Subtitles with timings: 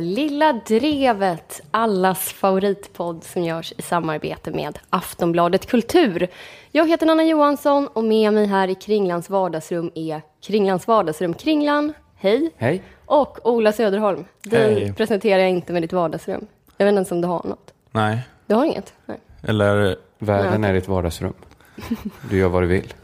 [0.00, 6.28] Lilla Drevet, allas favoritpodd som görs i samarbete med Aftonbladet Kultur.
[6.72, 11.92] Jag heter Nanna Johansson och med mig här i Kringlands vardagsrum är Kringlands vardagsrum Kringlan.
[12.16, 12.50] Hej!
[12.56, 12.82] Hej!
[13.06, 14.24] Och Ola Söderholm.
[14.42, 14.92] Dig Hej.
[14.94, 16.46] presenterar jag inte med ditt vardagsrum.
[16.76, 17.72] Jag vet inte ens om du har något.
[17.90, 18.18] Nej.
[18.46, 18.92] Du har inget?
[19.06, 19.18] Nej.
[19.42, 20.70] Eller Världen Nej.
[20.70, 21.34] är ditt vardagsrum.
[22.30, 22.94] Du gör vad du vill.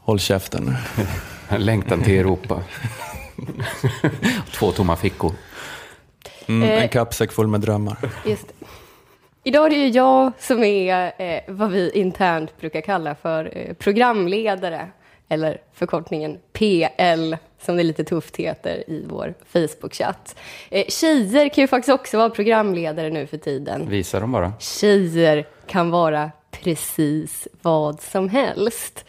[0.00, 0.76] håll käften.
[1.58, 2.62] Längtan till Europa.
[4.52, 5.32] Två tomma fickor.
[6.50, 6.82] Mm, Eh.
[6.82, 7.96] en kappsäck full med drömmar.
[8.26, 8.54] Just det.
[9.44, 13.74] Idag är det ju jag som är eh, vad vi internt brukar kalla för eh,
[13.74, 14.88] programledare.
[15.28, 20.36] Eller förkortningen PL, som det lite tufft heter i vår Facebook-chatt.
[20.70, 23.88] Eh, tjejer kan ju faktiskt också vara programledare nu för tiden.
[23.88, 24.52] Visa dem bara.
[24.58, 29.04] Tjejer kan vara precis vad som helst.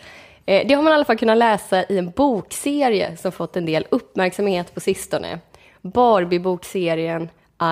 [0.46, 3.66] Eh, Det har man i alla fall kunnat läsa i en bokserie som fått en
[3.66, 5.40] del uppmärksamhet på sistone.
[5.82, 7.30] Barbie-bokserien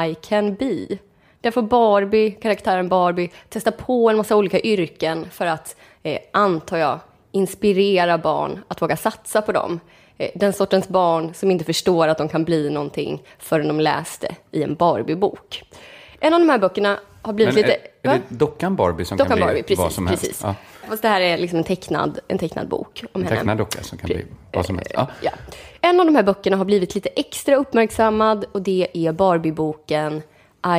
[0.09, 0.97] I can be.
[1.41, 6.77] Där får Barbie, karaktären Barbie, testa på en massa olika yrken för att, eh, antar
[6.77, 6.99] jag,
[7.31, 9.79] inspirera barn att våga satsa på dem.
[10.17, 14.35] Eh, Den sortens barn som inte förstår att de kan bli någonting förrän de läste
[14.51, 15.63] i en Barbie-bok.
[16.19, 17.73] En av de här böckerna har blivit Men lite...
[18.01, 19.79] är, är det dockan Barbie som Dockan kan bli Barbie, precis.
[19.79, 20.23] vad som helst?
[20.23, 20.41] precis.
[20.43, 20.55] Ja.
[20.89, 23.35] Fast det här är liksom en tecknad, en tecknad bok om En henne.
[23.37, 24.91] tecknad docka som kan bli vad som helst.
[24.93, 25.07] Ja.
[25.21, 25.31] Ja.
[25.81, 30.21] En av de här böckerna har blivit lite extra uppmärksammad och det är Barbie-boken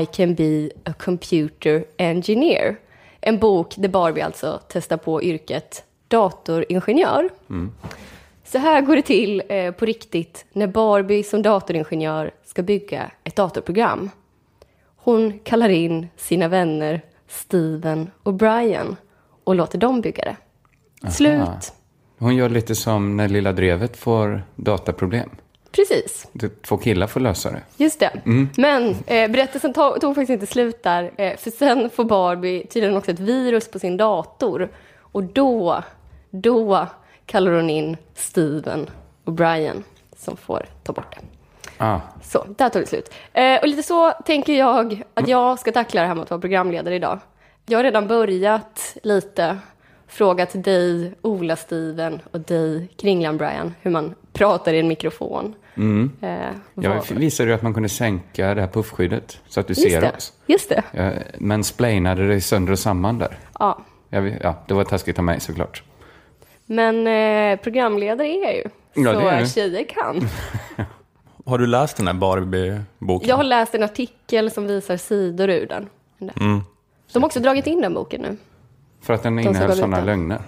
[0.00, 2.76] I can be a computer engineer.
[3.20, 7.30] En bok där Barbie alltså testar på yrket datoringenjör.
[8.44, 13.36] Så här går det till eh, på riktigt när Barbie som datoringenjör ska bygga ett
[13.36, 14.10] datorprogram.
[14.96, 18.96] Hon kallar in sina vänner Steven och Brian
[19.44, 20.36] och låter dem bygga det.
[21.10, 21.72] Slut.
[22.20, 25.30] Hon gör lite som när lilla drevet får dataproblem.
[25.72, 26.26] Precis.
[26.62, 27.62] Två killar får lösa det.
[27.76, 28.10] Just det.
[28.56, 31.10] Men eh, berättelsen tog, tog faktiskt inte slut där.
[31.16, 34.68] Eh, för sen får Barbie tydligen också ett virus på sin dator.
[34.98, 35.82] Och då,
[36.30, 36.86] då
[37.26, 38.90] kallar hon in Steven
[39.24, 39.84] och Brian
[40.16, 41.20] som får ta bort det.
[41.78, 43.12] Ah, Så, där tog det slut.
[43.32, 46.40] Eh, och lite så tänker jag att jag ska tackla det här med att vara
[46.40, 47.18] programledare idag.
[47.66, 49.58] Jag har redan börjat lite,
[50.10, 55.54] frågat dig, Ola Steven och dig, Kringlan Brian, hur man pratar i en mikrofon.
[56.20, 56.30] Eh,
[56.74, 60.00] jag visade ju att man kunde sänka det här puffskyddet så att du Just ser
[60.00, 60.12] det.
[60.16, 60.32] oss.
[60.46, 60.82] Just det.
[60.92, 63.38] Jag mansplainade dig sönder och samman där.
[63.58, 63.78] Ja.
[64.08, 65.82] Jag, ja, det var taskigt av mig såklart.
[66.66, 68.64] Men eh, programledare är jag ju.
[68.94, 69.46] Ja, så det är du.
[69.46, 70.28] tjejer kan.
[71.46, 73.28] Har du läst den här Barbie-boken?
[73.28, 75.88] Jag har läst en artikel som visar sidor ur den.
[76.20, 76.60] Mm.
[77.12, 78.36] De har också dragit in den boken nu.
[79.02, 80.38] För att den innehöll sådana lögner.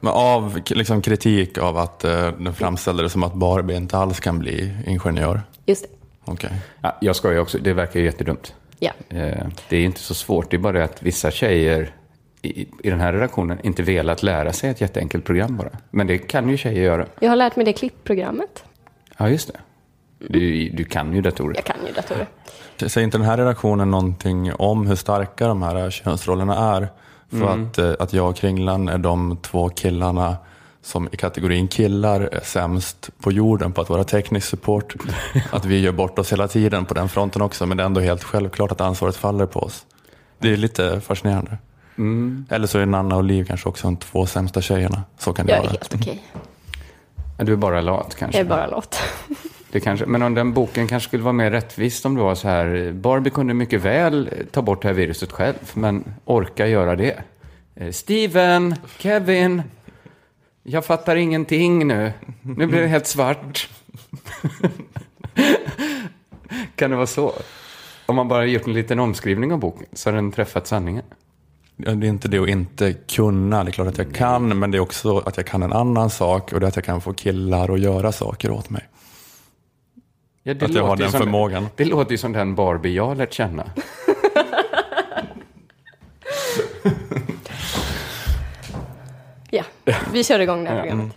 [0.00, 4.20] Men av liksom, kritik av att eh, den framställde det som att Barbie inte alls
[4.20, 5.42] kan bli ingenjör.
[5.66, 5.88] Just det.
[6.24, 6.50] Okej.
[6.80, 8.54] Ja, jag skojar också, det verkar ju jättedumt.
[8.78, 8.92] Ja.
[9.08, 11.90] Eh, Det är inte så svårt, det är bara det att vissa tjejer
[12.42, 15.68] i, i den här redaktionen inte velat lära sig ett jätteenkelt program bara.
[15.90, 17.06] Men det kan ju tjejer göra.
[17.20, 18.64] Jag har lärt mig det klippprogrammet.
[19.18, 19.58] Ja, just det.
[20.28, 21.54] Du, du kan ju datorer.
[21.56, 22.28] Jag kan ju datorer.
[22.86, 26.88] Säger inte den här redaktionen någonting om hur starka de här könsrollerna är?
[27.30, 30.36] För att, eh, att jag och Kringlan är de två killarna
[30.82, 34.94] som i kategorin killar är sämst på jorden på att vara teknisk support.
[35.50, 38.00] Att vi gör bort oss hela tiden på den fronten också, men det är ändå
[38.00, 39.86] helt självklart att ansvaret faller på oss.
[40.38, 41.58] Det är lite fascinerande.
[42.50, 45.02] Eller så är Nanna och Liv kanske också de två sämsta tjejerna.
[45.18, 45.70] Så kan det Jag är vara.
[45.70, 46.22] helt okej.
[47.38, 48.38] Du är bara lat kanske.
[48.38, 48.98] Jag är bara låt.
[49.74, 50.06] Det kanske.
[50.06, 52.92] Men om den boken kanske skulle vara mer rättvis om det var så här.
[52.92, 57.22] Barbie kunde mycket väl ta bort det här viruset själv, men orka göra det.
[57.74, 59.62] Eh, Steven, Kevin,
[60.62, 62.12] jag fattar ingenting nu.
[62.40, 63.68] Nu blir det helt svart.
[66.76, 67.32] kan det vara så?
[68.06, 71.04] Om man bara gjort en liten omskrivning av boken så har den träffat sanningen.
[71.76, 74.78] Det är inte det att inte kunna, det är klart att jag kan, men det
[74.78, 77.12] är också att jag kan en annan sak och det är att jag kan få
[77.12, 78.88] killar att göra saker åt mig.
[80.46, 81.66] Ja, det Att jag har den som- förmågan.
[81.76, 83.64] Det låter ju som den Barbie jag lärt känna.
[89.50, 89.64] Ja,
[90.12, 91.12] vi kör igång det här programmet.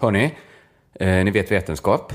[0.00, 0.34] Hörni,
[0.94, 2.12] eh, ni vet vetenskap.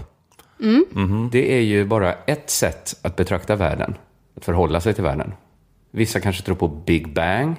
[1.31, 3.97] Det är ju bara ett sätt att betrakta världen,
[4.37, 5.33] att förhålla sig till världen.
[5.91, 7.55] Vissa kanske tror på Big Bang.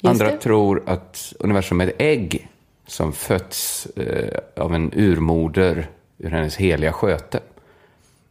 [0.00, 0.38] Just Andra det.
[0.38, 2.48] tror att universum är ett ägg
[2.86, 5.86] som fötts eh, av en urmoder
[6.18, 7.40] ur hennes heliga sköte.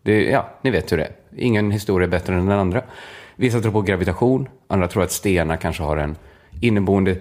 [0.02, 1.12] Det, ja, ni vet hur det är.
[1.38, 2.82] Ingen historia är bättre än den andra.
[3.36, 6.16] Vissa tror på gravitation, andra tror att stenar kanske har en
[6.62, 7.18] inneboende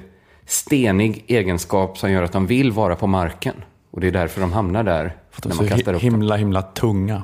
[0.47, 3.55] stenig egenskap som gör att de vill vara på marken.
[3.91, 7.23] Och det är därför de hamnar där För att de är så himla, himla tunga.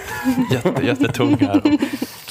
[0.50, 1.62] Jätte, jättetunga.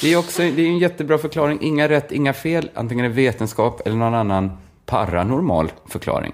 [0.04, 1.58] Det är också det är en jättebra förklaring.
[1.62, 2.70] Inga rätt, inga fel.
[2.74, 4.52] Antingen är det vetenskap eller någon annan
[4.86, 6.34] paranormal förklaring.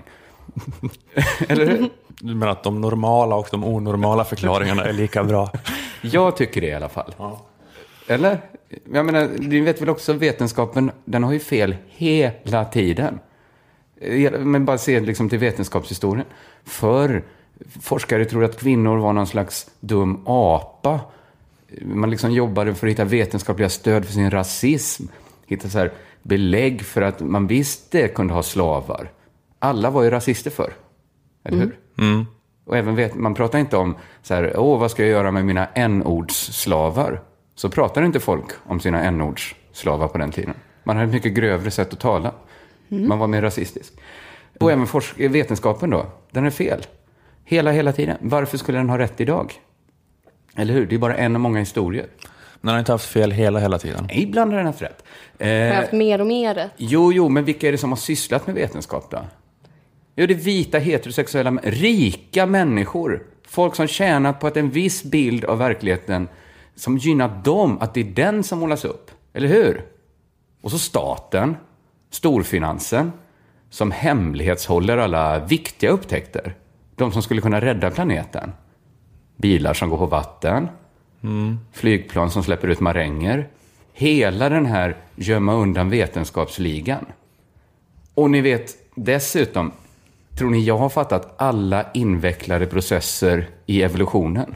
[1.48, 1.89] eller hur?
[2.07, 5.51] Du menar att de normala och de onormala förklaringarna är lika bra?
[6.01, 7.13] Jag tycker det i alla fall.
[8.07, 8.42] Eller?
[8.94, 13.19] Jag menar, du vet väl också vetenskapen, den har ju fel hela tiden.
[14.01, 16.25] Eh, Men bara se liksom till vetenskapshistorien.
[16.65, 17.24] För
[17.81, 21.00] forskare tror att kvinnor var någon slags dum apa.
[21.81, 25.04] Man liksom jobbade för att hitta vetenskapliga stöd för sin rasism.
[25.45, 25.92] Hitta så här
[26.24, 29.12] belägg för att man visste kunde ha slavar.
[29.60, 30.74] Alla var ju rasister för.
[31.44, 31.77] Eller hur?
[32.66, 35.45] Och även vet, man pratar inte om så här, åh, vad ska jag göra med
[35.45, 37.21] mina n-ordsslavar?
[37.56, 40.54] Så pratar inte folk om sina n-ordsslavar på den tiden.
[40.83, 42.33] Man hade ett mycket grövre sätt att tala.
[42.88, 43.94] Man var mer rasistisk.
[44.60, 46.81] Och även forsk- vetenskapen då, den är fel.
[47.44, 48.18] Hela, hela tiden.
[48.22, 49.54] Varför skulle den ha rätt idag?
[50.56, 50.86] Eller hur?
[50.86, 52.06] Det är bara en av många historier.
[52.62, 54.06] Men han har inte haft fel hela, hela tiden.
[54.07, 55.04] Nej, ibland har den haft rätt.
[55.40, 56.72] Har jag Eh, haft mer och mer rätt?
[56.78, 59.19] Jo, jo, men vilka är det som har sysslat med vetenskap då?
[60.16, 63.24] Jo, det är vita heterosexuella, rika människor.
[63.48, 66.28] Folk som tjänat på att en viss bild av verkligheten
[66.75, 69.12] som gynnat dem, att det är den som målas upp.
[69.34, 69.86] Eller hur?
[70.62, 71.56] Och så staten,
[72.12, 73.12] storfinansen,
[73.69, 76.56] som hemlighetshåller alla viktiga upptäckter.
[76.96, 78.51] De som skulle kunna rädda planeten.
[79.41, 80.68] Bilar som går på vatten,
[81.71, 83.47] flygplan som släpper ut maränger.
[83.94, 87.06] Hela den här gömma undan vetenskapsligan.
[88.13, 89.71] Och ni vet, dessutom,
[90.38, 94.56] tror ni jag har fattat alla invecklade processer i evolutionen?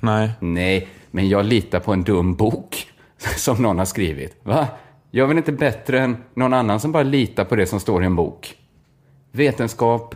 [0.00, 0.30] Nej.
[0.40, 2.92] Nej, men jag litar på en dum bok
[3.36, 4.36] som någon har skrivit.
[4.42, 4.66] Va?
[5.10, 8.02] Jag är väl inte bättre än någon annan som bara litar på det som står
[8.02, 8.56] i en bok?
[9.32, 10.14] Vetenskap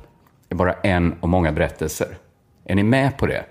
[0.49, 2.17] är bara en av många berättelser.
[2.73, 3.45] Är ni med på det?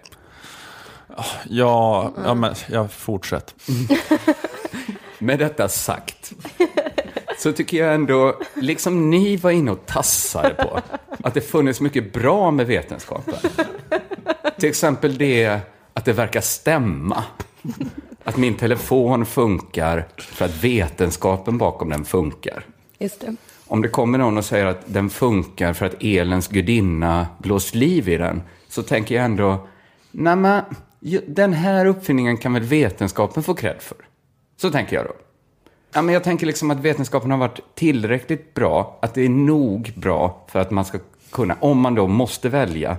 [1.50, 3.56] Ja, ja men jag fortsätt.
[5.20, 6.34] Med detta sagt
[7.38, 10.80] så tycker jag ändå, liksom ni var inne och tassade på,
[11.24, 13.34] att det funnits mycket bra med vetenskapen.
[14.60, 15.60] Till exempel det
[15.94, 17.24] att det verkar stämma.
[18.24, 22.66] Att min telefon funkar för att vetenskapen bakom den funkar.
[23.00, 23.36] Just det.
[23.68, 28.10] Om det kommer någon och säger att den funkar för att elens gudinna blåst liv
[28.10, 28.42] i den,
[28.72, 29.68] så tänker jag ändå,
[30.12, 30.64] nej men,
[31.28, 33.98] den här uppfinningen kan väl vetenskapen få cred för?
[34.58, 35.14] Så tänker jag då.
[35.94, 39.94] Ja, men jag tänker liksom att vetenskapen har varit tillräckligt bra, att det är nog
[39.96, 41.00] bra för att man ska
[41.32, 42.98] kunna, om man då måste välja,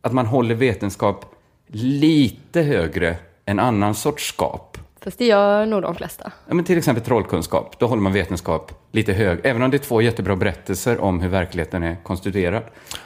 [0.00, 1.34] att man håller vetenskap
[1.66, 4.75] lite högre än annan sorts skap.
[5.06, 6.32] Fast det gör nog de flesta.
[6.48, 9.78] Ja, men till exempel trollkunskap, då håller man vetenskap lite hög, även om det är
[9.78, 12.62] två jättebra berättelser om hur verkligheten är konstituerad.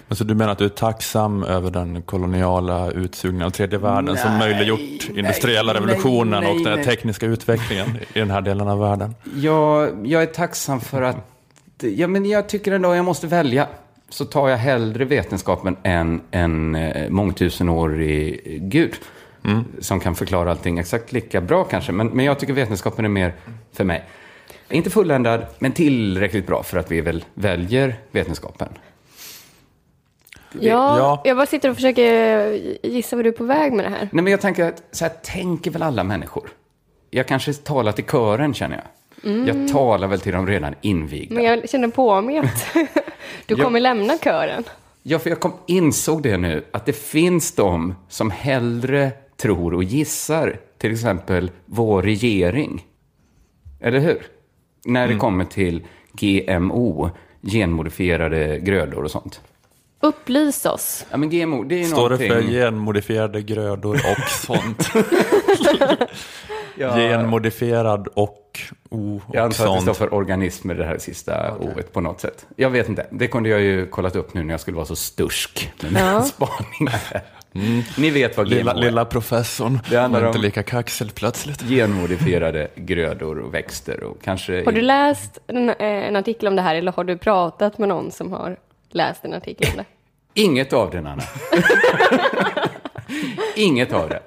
[0.08, 4.16] Men så du menar att du är tacksam över den koloniala utsugningen av tredje världen
[4.16, 8.69] som Nej, möjliggjort industriella nej, revolutionen nej, och den tekniska utvecklingen i den här delen
[8.69, 9.14] av världen?
[9.35, 11.16] Jag, jag är tacksam för att,
[11.80, 13.66] ja, men jag tycker ändå jag måste välja.
[14.09, 18.95] Så tar jag hellre vetenskapen än en eh, mångtusenårig gud.
[19.80, 21.92] Som kan förklara allting exakt lika bra kanske.
[21.92, 23.35] Men, men jag tycker vetenskapen är mer
[23.73, 24.04] för mig.
[24.70, 28.68] Inte fulländad, men tillräckligt bra för att vi väl väljer vetenskapen.
[30.52, 31.23] Ja, Ja.
[31.25, 32.50] jag bara sitter och försöker
[32.87, 34.09] gissa vad du är på väg med det här.
[34.12, 36.49] Nej, men jag tänker att så här tänker väl alla människor.
[37.11, 39.49] Jag kanske talar till kören, känner jag.
[39.49, 41.35] Jag talar väl till de redan invigda.
[41.35, 42.76] Men jag känner på mig att
[43.47, 44.64] du kommer lämna kören.
[45.02, 49.85] Ja, för jag kom, insåg det nu, att det finns de som hellre tror och
[49.85, 52.87] gissar, till exempel vår regering.
[53.80, 54.23] Eller hur?
[54.85, 57.11] När det kommer till GMO,
[57.42, 59.40] genmodifierade grödor och sånt.
[60.02, 61.06] Upplys oss.
[61.11, 62.28] Ja, men GMO, det är Står det någonting...
[62.28, 64.90] för genmodifierade grödor och sånt?
[66.76, 69.97] Ja, Genmodifierad och o och jag antar att det står sånt.
[69.97, 72.47] för organismer, det här sista ordet på något sätt.
[72.56, 73.06] Jag vet inte.
[73.11, 76.25] Det kunde jag ju kollat upp nu när jag skulle vara så stursk med mina
[76.38, 76.49] Ja.
[77.50, 77.85] spaningar.
[78.00, 78.76] Ni vet vad GMO Lilla, är.
[78.76, 81.62] lilla professorn Det handlar var inte om- lika kaxig plötsligt.
[81.69, 84.64] Genmodifierade grödor och växter och kanske...
[84.64, 87.88] Har du läst en, eh, en artikel om det här eller har du pratat med
[87.88, 88.57] någon som har
[88.90, 89.85] läst en artikel om det?
[90.42, 91.23] Inget av det, Nanna.
[93.57, 94.21] Inget av det.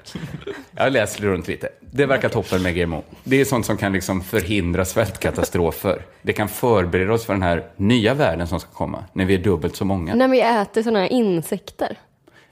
[0.76, 1.70] Jag läst runt lite.
[1.82, 3.04] Det verkar toppen med GMO.
[3.24, 6.02] Det är sånt som kan liksom förhindra svältkatastrofer.
[6.22, 9.38] Det kan förbereda oss för den här nya världen som ska komma, när vi är
[9.38, 10.16] dubbelt så många.
[10.16, 11.98] När vi äter sådana här insekter.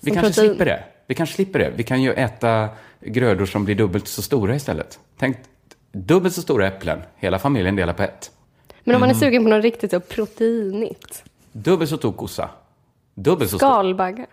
[0.02, 0.50] Vi kanske protein.
[0.50, 0.84] slipper det.
[1.08, 1.72] Vi kanske slipper det.
[1.76, 5.00] Vi kan ju äta grödor som blir dubbelt så stora istället.
[5.18, 5.38] Tänk,
[5.92, 7.02] dubbelt så stora äpplen.
[7.16, 8.32] Hela familjen delar på ett.
[8.84, 11.24] Men om man är sugen på något riktigt så proteinigt.
[11.52, 12.50] Dubbelt så stor kossa.
[13.16, 13.68] Dubbelt så stor.
[13.68, 14.28] Skalbaggar.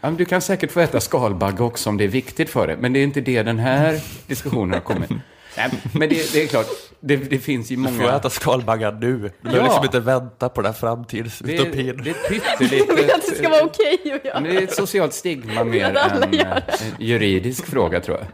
[0.00, 2.76] Ja, men du kan säkert få äta skalbagge också om det är viktigt för dig.
[2.76, 5.10] Men det är inte det den här diskussionen har kommit.
[5.56, 6.66] Nej, men det, det är klart,
[7.00, 8.12] det, det finns ju Du får många...
[8.16, 8.98] äta skalbaggar nu.
[9.00, 9.64] Du behöver Ja.
[9.64, 11.72] liksom inte vänta på den här Det är, framtidsutopin.
[11.72, 12.98] det är ett Jag pyttelitet...
[12.98, 14.40] vill att det ska vara okej att göra.
[14.40, 16.62] Men det är ett socialt stigma mer än eh, en
[16.98, 18.26] juridisk fråga, tror jag.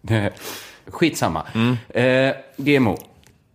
[0.00, 0.30] Det-
[0.86, 1.42] Skitsamma.
[1.88, 2.96] Eh, GMO.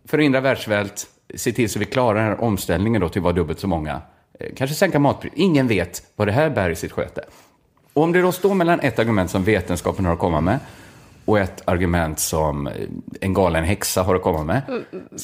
[0.08, 1.06] Förhindra världssvält.
[1.34, 4.00] Se till så vi klarar den här omställningen då till att vara dubbelt så många.
[4.40, 5.32] Eh, kanske sänka matpris.
[5.36, 7.24] Ingen vet vad det här bär i sitt sköte.
[7.92, 10.58] Och om det då står mellan ett argument som vetenskapen har att komma med
[11.30, 12.68] och ett argument som
[13.20, 14.62] en galen häxa har att komma med.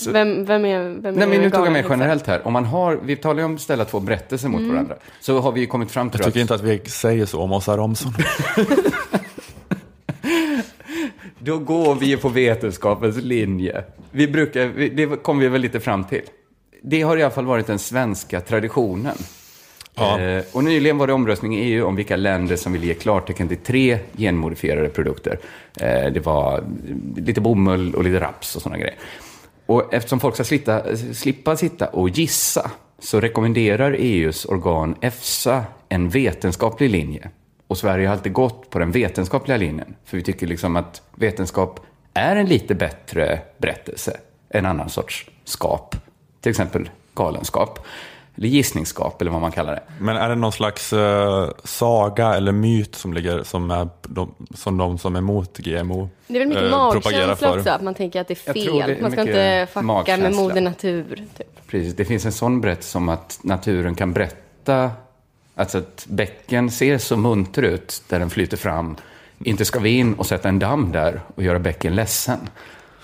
[0.08, 2.46] Vem, vem är, vem är Nej, men nu tog jag med generellt här.
[2.46, 4.94] Om man har, vi talar ju om att ställa två berättelser mot varandra.
[5.20, 7.42] Så har vi ju kommit fram till Jag tycker att inte att vi säger så
[7.42, 8.12] om Åsa Romson.
[11.38, 13.84] Då går vi ju på vetenskapens linje.
[14.10, 16.22] Vi brukar, det kom vi väl lite fram till.
[16.82, 19.16] Det har i alla fall varit den svenska traditionen.
[19.96, 20.20] Ja.
[20.20, 23.48] Eh, och nyligen var det omröstning i EU om vilka länder som vill ge klartecken
[23.48, 25.38] till tre genmodifierade produkter.
[25.80, 26.64] Eh, det var
[27.16, 28.96] lite bomull och lite raps och sådana grejer.
[29.66, 36.08] Och eftersom folk ska slita, slippa sitta och gissa så rekommenderar EUs organ EFSA en
[36.08, 37.30] vetenskaplig linje.
[37.66, 39.94] Och Sverige har alltid gått på den vetenskapliga linjen.
[40.04, 41.80] För vi tycker liksom att vetenskap
[42.14, 44.16] är en lite bättre berättelse
[44.50, 45.96] än annan sorts skap.
[46.40, 47.86] Till exempel galenskap.
[48.36, 49.82] Eller gissningsskap, eller vad man kallar det.
[50.00, 54.78] Men är det någon slags eh, saga eller myt som ligger som, är de, som
[54.78, 58.20] de som är emot GMO Det är väl mycket propagerar magkänsla också, att man tänker
[58.20, 58.90] att det är tror det fel.
[58.90, 60.42] är Man ska inte fucka med magkänsla.
[60.42, 61.24] moder natur.
[61.38, 61.66] Typ.
[61.66, 64.90] Precis, det finns en sån berättelse om att naturen kan berätta
[65.54, 68.96] alltså att bäcken ser så munter ut där den flyter fram.
[69.38, 72.38] Inte ska vi in och sätta en damm där och göra bäcken ledsen.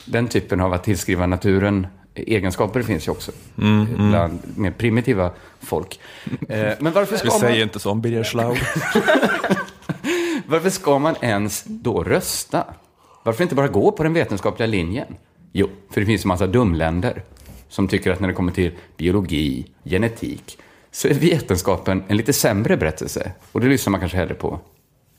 [0.04, 3.32] Den typen av att tillskriva naturen egenskaper finns ju också
[3.96, 6.00] bland mer primitiva folk.
[6.48, 8.58] Eh, Men varför Vi ska, man, säger inte så om Birger Schlaug.
[10.46, 12.64] varför ska man ens då rösta?
[13.22, 15.16] Varför inte bara gå på den vetenskapliga linjen?
[15.52, 17.22] Jo, för det finns en massa dumländer
[17.68, 20.58] som tycker att när det kommer till biologi, genetik,
[20.90, 23.32] så är vetenskapen en lite sämre berättelse.
[23.52, 24.60] Och det lyssnar man kanske hellre på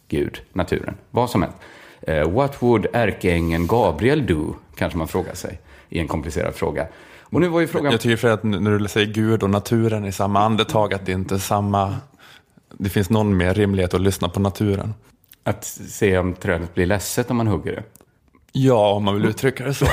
[0.08, 1.58] Gud, naturen, vad som helst.
[2.02, 5.60] Eh, what would ärkeängeln Gabriel do, kanske man frågar sig
[5.94, 6.88] i en komplicerad fråga.
[7.22, 7.92] Och nu var ju frågan...
[7.92, 11.12] Jag tycker för att när du säger Gud och naturen i samma andetag att det
[11.12, 11.96] inte är samma
[12.78, 14.94] det finns någon mer rimlighet att lyssna på naturen.
[15.44, 17.84] Att se om trädet blir ledset om man hugger det.
[18.52, 19.86] Ja, om man vill uttrycka det så.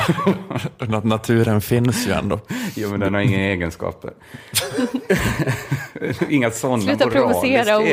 [0.79, 2.41] att naturen finns ju ändå.
[2.77, 4.11] Jo, men den har inga egenskaper.
[6.29, 7.87] inga sådana Sluta provocera, Ola.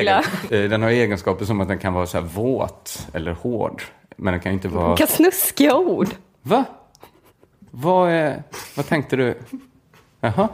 [0.50, 3.82] egen- Eh, Den har egenskaper som att den kan vara så här våt eller hård.
[4.16, 4.88] Men den kan inte vara...
[4.90, 6.08] Vilka snuskiga ord.
[6.42, 6.66] Va?
[7.72, 8.44] Vad, är...
[8.78, 9.38] Vad tänkte du?
[10.22, 10.50] Jaha?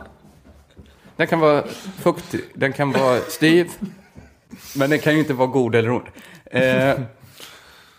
[1.16, 1.64] Den kan vara
[2.04, 3.68] fuktig, den kan vara styv.
[4.78, 6.06] Men den kan ju inte vara god eller ond.
[6.46, 7.00] Eh,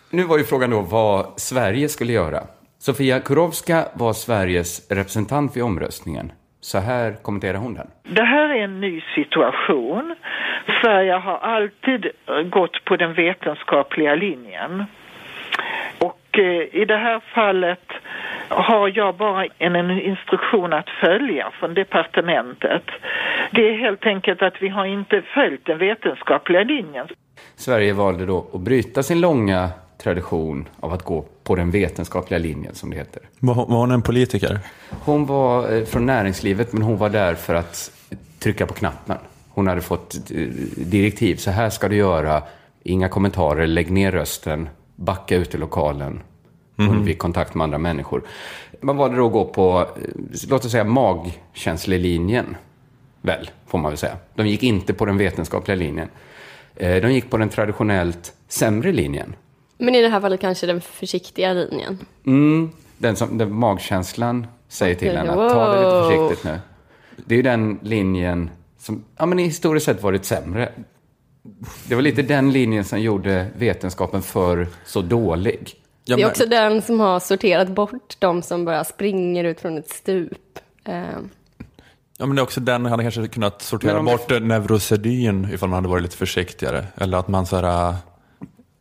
[0.09, 2.43] nu var ju frågan då vad Sverige skulle göra.
[2.79, 6.31] Sofia Kurowska var Sveriges representant vid omröstningen.
[6.61, 7.87] Så här kommenterar hon den.
[8.03, 10.15] Det här är en ny situation.
[10.81, 12.05] Sverige har alltid
[12.51, 14.85] gått på den vetenskapliga linjen.
[15.99, 17.91] Och eh, i det här fallet
[18.49, 22.83] har jag bara en, en instruktion att följa från departementet.
[23.51, 27.07] Det är helt enkelt att vi har inte följt den vetenskapliga linjen.
[27.55, 29.69] Sverige valde då att bryta sin långa
[30.03, 33.21] tradition av att gå på den vetenskapliga linjen, som det heter.
[33.39, 34.59] Var, var hon en politiker?
[35.05, 37.91] Hon var eh, från näringslivet, men hon var där för att
[38.39, 39.17] trycka på knappen.
[39.49, 40.37] Hon hade fått eh,
[40.77, 42.41] direktiv, så här ska du göra,
[42.83, 46.19] inga kommentarer, lägg ner rösten, backa ut i lokalen,
[46.75, 48.23] undvik kontakt med andra människor.
[48.81, 50.09] Man valde då att gå på, eh,
[50.49, 52.55] låt oss säga magkänslelinjen,
[53.21, 54.17] väl, får man väl säga.
[54.35, 56.09] De gick inte på den vetenskapliga linjen.
[56.75, 59.35] Eh, De gick på den traditionellt sämre linjen.
[59.77, 61.99] Men i det här fallet kanske den försiktiga linjen.
[62.25, 66.59] Mm, den som den magkänslan säger till en att ta det lite försiktigt nu.
[67.25, 70.71] Det är ju den linjen som ja, men historiskt sett varit sämre.
[71.87, 75.73] Det var lite den linjen som gjorde vetenskapen för så dålig.
[76.05, 79.61] Ja, det är men- också den som har sorterat bort de som bara springer ut
[79.61, 80.59] från ett stup.
[80.85, 81.03] Eh,
[82.17, 85.69] Ja, men det är också den hade kanske kunnat sortera Men om- bort neurosedyn ifall
[85.69, 86.85] man hade varit lite försiktigare.
[86.97, 87.95] Eller att man så här, äh,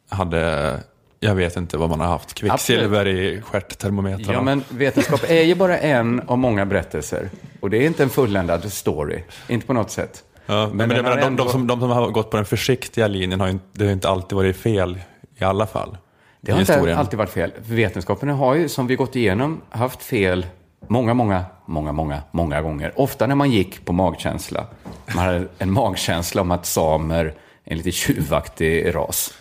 [0.09, 0.81] hade,
[1.21, 4.33] jag vet inte vad man har haft, kvicksilver i stjärttermometrarna.
[4.33, 7.31] Ja, men vetenskap är ju bara en av många berättelser.
[7.61, 9.23] Och det är inte en fulländad story.
[9.49, 10.25] Inte på något sätt.
[10.47, 12.47] Ja, men, den jag menar, de, ändå- de, som, de som har gått på den
[12.47, 14.99] försiktiga linjen har ju det har ju inte alltid varit fel
[15.39, 15.97] i alla fall.
[16.45, 17.53] Det har inte alltid varit fel.
[17.59, 20.47] Vetenskapen har ju, som vi gått igenom, haft fel
[20.89, 22.93] Många, många, många, många, många gånger.
[22.97, 24.67] Ofta när man gick på magkänsla.
[25.15, 27.35] Man hade en magkänsla om att samer är
[27.65, 29.35] en lite tjuvaktig ras.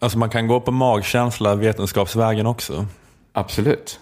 [0.00, 2.86] Alltså man kan gå på magkänsla vetenskapsvägen också.
[3.32, 4.00] Absolut.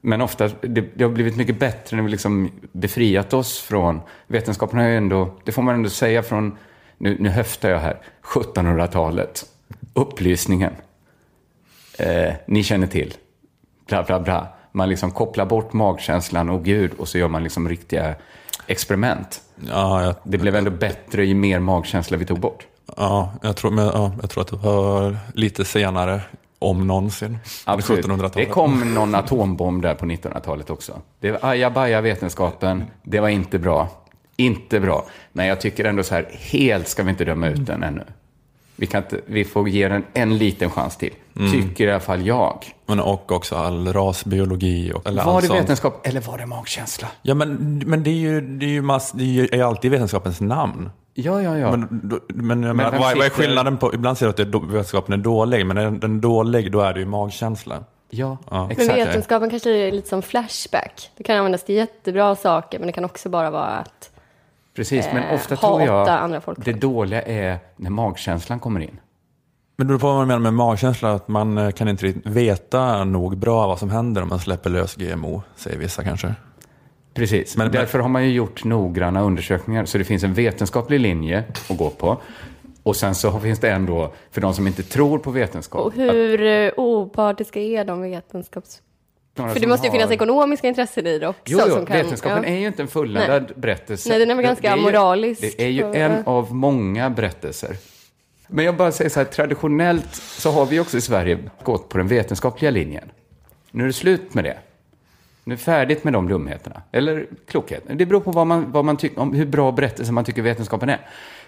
[0.00, 4.78] Men ofta, det, det har blivit mycket bättre när vi liksom befriat oss från, vetenskapen
[4.78, 6.58] har ju ändå, det får man ändå säga från,
[6.98, 9.44] nu, nu höftar jag här, 1700-talet,
[9.94, 10.72] upplysningen.
[11.98, 13.14] Eh, ni känner till,
[13.86, 14.48] bla bla bla.
[14.72, 18.14] Man liksom kopplar bort magkänslan och Gud och så gör man liksom riktiga
[18.66, 19.40] experiment.
[19.68, 22.66] Ja, jag, Det blev ändå bättre ju mer magkänsla vi tog bort.
[22.96, 26.20] ja, jag, tror, men, ja, jag tror att det var lite senare,
[26.58, 27.38] om någonsin.
[27.64, 28.06] Absolut.
[28.06, 28.32] 1700-talet.
[28.32, 31.00] Det kom någon atombomb där på 1900-talet också.
[31.20, 32.84] Det var ajabaja vetenskapen.
[33.02, 33.88] Det var inte bra.
[34.36, 35.06] Inte bra.
[35.32, 38.04] Men jag tycker ändå så här, helt ska vi inte döma ut den ännu.
[38.80, 41.12] Vi, kan inte, vi får ge den en liten chans till.
[41.52, 42.64] Tycker i alla fall jag.
[42.86, 44.92] Men och också all rasbiologi.
[44.94, 45.60] Och, eller Var det sånt.
[45.60, 47.08] vetenskap eller var det magkänsla?
[47.22, 49.90] Ja, men, men det är ju, det är ju, mass, det är ju är alltid
[49.90, 50.90] vetenskapens namn.
[51.14, 51.70] Ja, ja, ja.
[51.70, 55.12] Men, då- men, vem vad, vad är skillnaden på, ibland säger du att är vetenskapen
[55.14, 57.84] är dålig, men är den, dålig, då är det ju magkänsla.
[58.10, 58.62] ja, Ja.
[58.62, 58.98] Men exakt.
[58.98, 61.10] vetenskapen kanske är lite som Flashback.
[61.16, 64.10] Det kan användas till jättebra saker, men det kan också bara vara att
[64.78, 66.64] Precis, men eh, ofta tror jag andra folk.
[66.64, 69.00] det dåliga är när magkänslan kommer in.
[69.76, 72.26] Men det beror på vad man menar med magkänsla, att man eh, kan inte riktigt
[72.26, 76.34] veta nog bra vad som händer om man släpper lös GMO, säger vissa kanske.
[77.14, 79.84] Precis, Men- men därför har man ju gjort noggranna undersökningar.
[79.84, 82.16] Så det finns en vetenskaplig linje att gå på.
[82.82, 85.86] Och sen så finns det en då, för de som inte tror på vetenskap.
[85.86, 88.82] Och hur eh, opartiska är de vetenskaps...
[89.52, 91.40] För det måste ju finnas har- ekonomiska intressen i det också.
[91.46, 92.48] Jo, jo kan, vetenskapen ja.
[92.48, 94.08] är ju inte en fulländad berättelse.
[94.08, 97.10] Nej, den är väl ganska Det ju- moralisk Det är ju och- en av många
[97.10, 97.76] berättelser.
[98.48, 101.98] Men jag bara säger så här, traditionellt så har vi också i Sverige gått på
[101.98, 103.10] den vetenskapliga linjen.
[103.70, 104.58] Nu är det slut med det.
[105.44, 106.82] Nu är det färdigt med de dumheterna.
[106.92, 107.98] Eller klokheten.
[107.98, 110.88] Det beror på vad man, vad man tycker, om hur bra berättelse man tycker vetenskapen
[110.88, 111.00] är.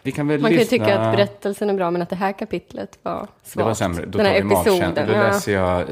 [0.02, 0.78] Vi kan väl Man kan ju lyssna...
[0.86, 3.58] tycka att berättelsen är bra, men att det här kapitlet var svagt.
[3.58, 4.06] Det var sämre.
[4.06, 4.90] Då Den tar här vi magkänslan.
[4.92, 5.06] episoden.
[5.06, 5.84] Då läser jag...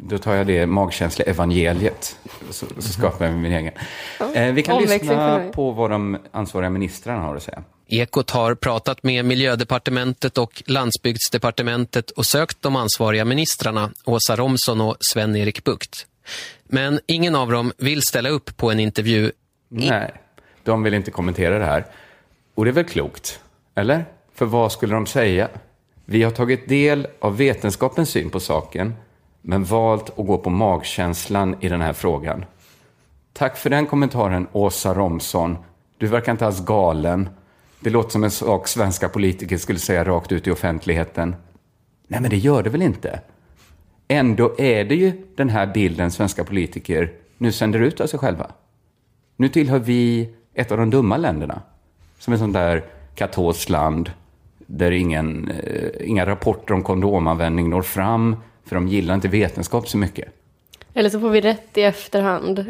[0.00, 2.18] Då tar jag det magkänsliga evangeliet.
[2.50, 3.72] Så, så skapar jag min egen.
[4.34, 7.62] Eh, vi kan lyssna på vad de ansvariga ministrarna har att säga.
[7.86, 14.96] Ekot har pratat med miljödepartementet och landsbygdsdepartementet och sökt de ansvariga ministrarna Åsa Romson och
[15.00, 16.06] Sven-Erik Bucht.
[16.64, 19.32] Men ingen av dem vill ställa upp på en intervju.
[19.68, 20.12] Nej,
[20.62, 21.84] de vill inte kommentera det här.
[22.54, 23.40] Och det är väl klokt,
[23.74, 24.04] eller?
[24.34, 25.48] För vad skulle de säga?
[26.04, 28.94] Vi har tagit del av vetenskapens syn på saken,
[29.46, 32.44] men valt att gå på magkänslan i den här frågan.
[33.32, 35.56] Tack för den kommentaren, Åsa Romson.
[35.98, 37.28] Du verkar inte alls galen.
[37.80, 41.36] Det låter som en sak svenska politiker skulle säga rakt ut i offentligheten.
[42.08, 43.20] Nej, men det gör det väl inte?
[44.08, 48.50] Ändå är det ju den här bilden svenska politiker nu sänder ut av sig själva.
[49.36, 51.62] Nu tillhör vi ett av de dumma länderna.
[52.18, 54.10] Som ett sånt där katolskt land
[54.58, 59.96] där ingen, eh, inga rapporter om kondomanvändning når fram, för de gillar inte vetenskap så
[59.98, 60.28] mycket.
[60.96, 62.64] Eller så får vi rätt i efterhand, eh,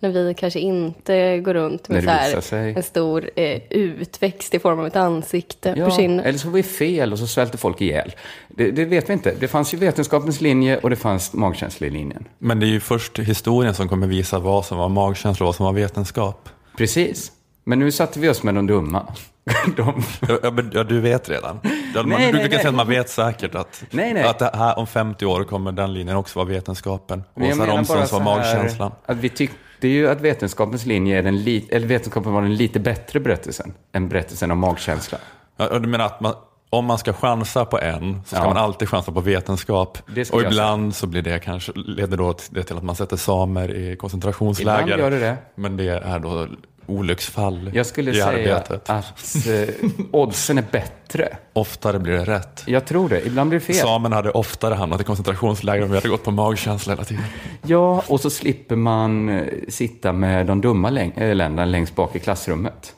[0.00, 4.78] när vi kanske inte går runt med så här, en stor eh, utväxt i form
[4.80, 6.26] av ett ansikte på kinden.
[6.26, 8.12] eller så var vi fel och så svälter folk ihjäl.
[8.48, 9.34] Det, det vet vi inte.
[9.40, 12.24] Det fanns ju vetenskapens linje och det fanns magkänslelinjen.
[12.38, 15.54] Men det är ju först historien som kommer visa vad som var magkänsla och vad
[15.56, 16.48] som var vetenskap.
[16.76, 17.32] Precis.
[17.64, 19.06] Men nu satte vi oss med de dumma.
[19.76, 21.60] De, Ja, ja, men- ja, du vet redan.
[21.94, 24.24] Man, Nej, du, nej, säga att man vet säkert att, Nej, nej.
[24.24, 27.24] att här, om 50 år kommer den linjen också vara vetenskapen.
[27.34, 28.92] Åsa Romsons var magkänslan.
[29.06, 32.80] Att vi tyckte ju att vetenskapens linje är den li- eller vetenskapen var den lite
[32.80, 35.18] bättre berättelsen än berättelsen om magkänsla.
[35.56, 36.34] Ja, du menar att man,
[36.70, 38.48] om man ska chansa på en så ska Ja.
[38.48, 39.98] man alltid chansa på vetenskap.
[40.32, 43.74] Och ibland så blir det kanske, leder då till- det till att man sätter samer
[43.74, 44.82] i koncentrationsläger.
[44.82, 45.36] Ibland gör det det.
[45.54, 46.46] Men det är då
[46.86, 48.90] olycksfall Jag skulle i säga arbetet.
[48.90, 49.74] att eh,
[50.12, 51.36] oddsen är bättre.
[51.52, 52.62] Oftare blir det rätt.
[52.66, 53.26] Jag tror det.
[53.26, 53.74] Ibland blir det fel.
[53.76, 57.24] Samerna hade oftare hamnat i koncentrationsläger om vi hade gått på magkänsla hela tiden.
[57.62, 62.16] Ja, och så slipper man eh, sitta med de dumma läng- äh, länderna längst bak
[62.16, 62.94] i klassrummet.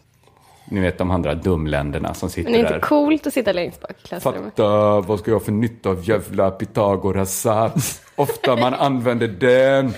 [0.70, 2.80] Ni vet de andra dumländerna som sitter Men det är inte där.
[2.80, 4.42] coolt att sitta längst bak i klassrummet.
[4.56, 8.00] Fatta, vad ska jag för nytta av jävla Pythagoras sats?
[8.16, 9.94] Ofta man använder den.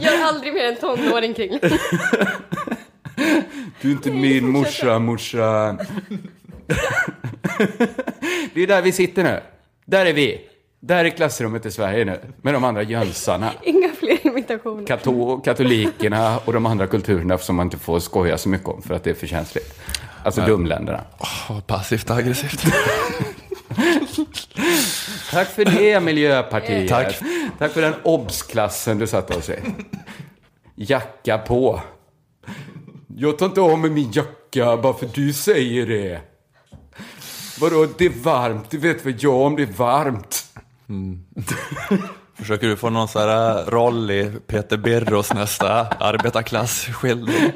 [0.00, 1.58] Gör aldrig mer än tonåring kring.
[3.80, 5.78] Du är inte min morsa, morsan.
[8.54, 9.40] Det är där vi sitter nu.
[9.84, 10.40] Där är vi.
[10.80, 12.20] Där är klassrummet i Sverige nu.
[12.42, 13.50] Med de andra jönsarna.
[13.62, 14.86] Inga fler imitationer.
[14.86, 18.94] Kato katolikerna och de andra kulturerna som man inte får skoja så mycket om för
[18.94, 19.80] att det är för känsligt.
[20.24, 21.00] Alltså dumländerna.
[21.18, 22.64] Oh, passivt aggressivt.
[25.34, 26.88] Tack för det, Miljöpartiet.
[26.88, 27.18] Tack.
[27.58, 29.58] Tack för den obs-klassen du satte oss i.
[30.74, 31.80] Jacka på.
[33.16, 36.20] Jag tar inte av mig min jacka bara för du säger det.
[37.60, 38.70] Vadå, det är varmt.
[38.70, 40.44] Det vet väl jag om det är varmt.
[42.38, 47.52] Försöker du få någon sån här roll i Peter Birros nästa arbetarklassskildring?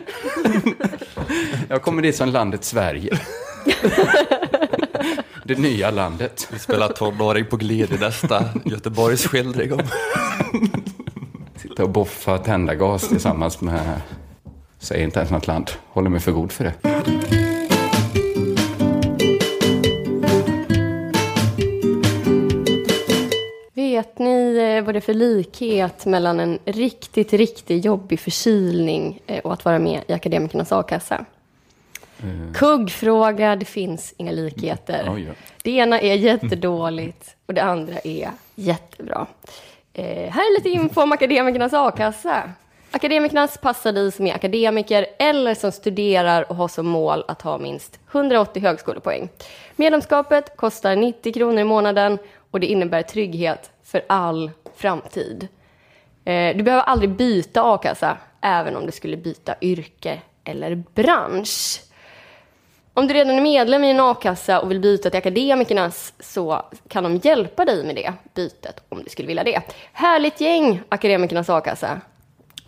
[1.69, 3.19] Jag kommer dit som landet Sverige.
[5.49, 6.49] Det nya landet.
[6.53, 9.73] Vi spelar tonåring på glid i nästa Göteborgsskildring.
[9.73, 9.81] Om...
[11.57, 14.01] Sitta och boffa tändargas tillsammans med,
[14.79, 16.75] säger inte ens något land, håller mig för god för det.
[23.75, 29.39] Vet ni eh, vad det är för likhet mellan en riktigt, riktigt jobbig förkylning eh,
[29.39, 31.25] och att vara med i Akademikernas a-kassa?
[32.55, 35.09] Kuggfråga, det finns inga likheter.
[35.15, 35.33] Oj, ja.
[35.63, 39.27] Det ena är jättedåligt och det andra är jättebra.
[39.93, 42.51] Eh, här är lite info om Akademikernas a-kassa.
[42.91, 47.59] Akademikernas passar dig som är akademiker eller som studerar och har som mål att ha
[47.59, 49.29] minst 180 högskolepoäng.
[49.77, 52.19] Medlemskapet kostar 90 kronor i månaden
[52.51, 55.49] och det innebär trygghet för all framtid.
[56.25, 61.81] Eh, Du behöver aldrig byta a-kassa, även om du skulle byta yrke eller bransch.
[62.99, 67.05] Om du redan är medlem i en a-kassa och vill byta till Akademikernas så kan
[67.05, 69.63] de hjälpa dig med det bytet om du skulle vilja det.
[69.93, 72.01] Härligt gäng, Akademikernas a-kassa.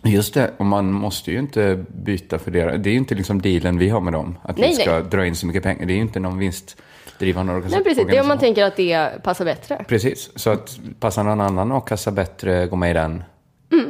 [0.03, 2.77] Just det, och man måste ju inte byta för det.
[2.77, 4.37] Det är ju inte liksom dealen vi har med dem.
[4.43, 5.03] Att Nej, vi ska nej.
[5.03, 5.85] dra in så mycket pengar.
[5.85, 7.83] Det är ju inte någon vinstdrivande organisation.
[7.85, 8.11] Nej, precis.
[8.11, 9.85] Det är om man tänker att det passar bättre.
[9.87, 13.23] Precis, så att passar någon annan a-kassa bättre, gå med i den.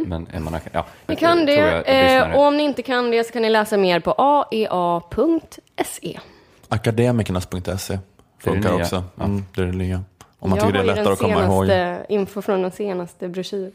[0.08, 1.56] Men är man, ja, Ni kan det.
[1.56, 6.20] jag Eh, och om ni inte kan det så kan ni läsa mer på aea.se.
[6.68, 8.00] Akademikernas.se
[8.40, 9.04] funkar också.
[9.20, 10.04] Mm, det är det nya.
[10.40, 11.68] Om man Jag tycker det är har lättare att komma ihåg.
[11.68, 13.72] senaste info från den senaste broschyren.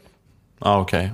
[0.59, 1.11] Ja, okej.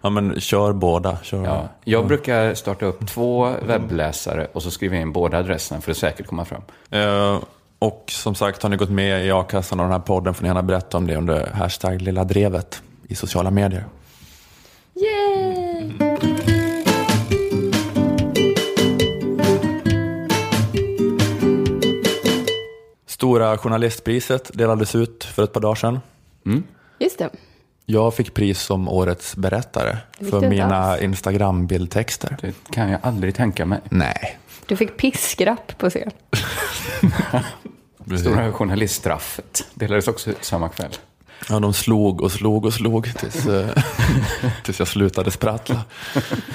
[0.00, 1.18] Ja, men kör båda.
[1.22, 1.44] Kör.
[1.44, 5.90] Ja, jag brukar starta upp två webbläsare och så skriver jag in båda adresserna för
[5.90, 6.62] att säkert komma fram.
[6.90, 7.38] Eh,
[7.78, 10.48] och som sagt, har ni gått med i a-kassan och den här podden får ni
[10.48, 13.84] gärna berätta om det under hashtag lilla drevet i sociala medier.
[23.24, 26.00] Stora journalistpriset delades ut för ett par dagar sedan.
[26.98, 27.30] Just det.
[27.86, 29.96] Jag fick pris som årets berättare
[30.30, 30.98] för mina.
[30.98, 32.36] Instagram-bildtexter.
[32.40, 33.80] Det kan jag aldrig tänka mig.
[33.88, 34.38] Nej.
[34.66, 36.10] Du fick piskrapp på scen.
[38.18, 40.92] Stora journaliststraffet delades också ut samma kväll.
[41.48, 43.68] Ja, de slog och slog och slog tills, eh,
[44.64, 45.80] tills jag slutade sprattla.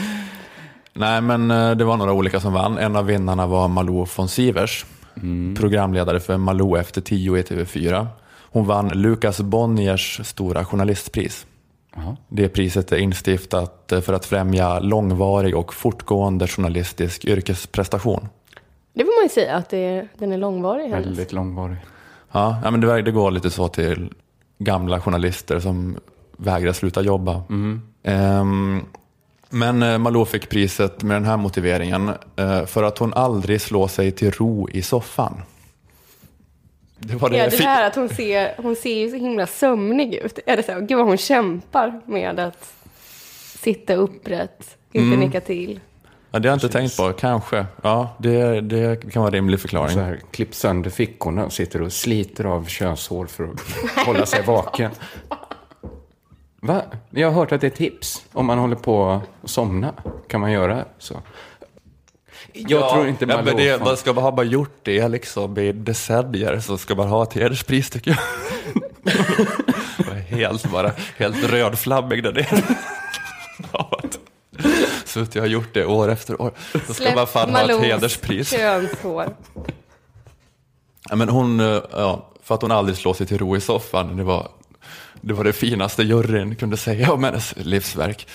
[0.93, 2.77] Nej, men eh, det var några olika som vann.
[2.77, 4.86] En av vinnarna var Malou von Sivers,
[5.58, 8.08] programledare för Malou efter tio i TV4.
[8.51, 11.45] Hon vann Lukas Bonniers stora journalistpris.
[11.95, 12.17] Jaha.
[12.27, 18.27] Det priset är instiftat för att främja långvarig och fortgående journalistisk yrkesprestation.
[18.93, 20.84] Det får man ju säga att det, den är långvarig.
[20.84, 21.05] hennes.
[21.05, 21.77] Väldigt långvarig.
[22.32, 24.13] Ja, men det, det går lite så till
[24.58, 25.97] gamla journalister som
[26.38, 27.43] vägrar sluta jobba.
[28.03, 28.86] Ehm,
[29.49, 33.88] men eh, Malou fick priset med den här motiveringen eh, för att hon aldrig slår
[33.88, 35.41] sig till ro i soffan.
[36.99, 40.13] Det var det, Ja, det här att hon ser, hon ser ju så himla sömnig
[40.13, 40.39] ut.
[40.45, 40.71] Är det så?
[40.71, 42.73] här, Gud vad hon kämpar med att
[43.59, 45.19] sitta upprätt, inte Mm.
[45.19, 45.79] nicka till.
[46.31, 47.13] Ja, det har jag inte tänkt på.
[47.13, 47.65] Kanske.
[47.81, 49.93] Ja, det, det kan vara en rimlig förklaring.
[49.93, 54.43] Så här, klipp sönder fickorna och sitter och sliter av könshår för att hålla sig
[54.43, 54.91] vaken.
[56.62, 56.82] Va?
[57.10, 58.26] Jag har hört att det är tips.
[58.34, 59.93] Om man håller på att somna
[60.28, 61.22] kan man göra så.
[62.54, 63.45] Jag tror inte ja, Malou...
[63.45, 67.08] men det, Man ska bara ha bara gjort det liksom i decennier så ska man
[67.08, 68.19] ha ett hederspris tycker jag.
[70.30, 72.63] jag helt bara, helt rödflammig där nere.
[73.72, 74.19] Av att
[75.06, 76.52] Suttit och gjort det år efter år.
[76.88, 78.52] Så ska man fan ha ett Malous hederspris.
[78.52, 79.36] könshår.
[81.10, 84.17] Ja, men hon, eh, ja, för att hon aldrig slår sig till ro i soffan,
[84.17, 84.48] det var
[85.21, 88.27] det, var det finaste juryn kunde säga om hennes livsverk.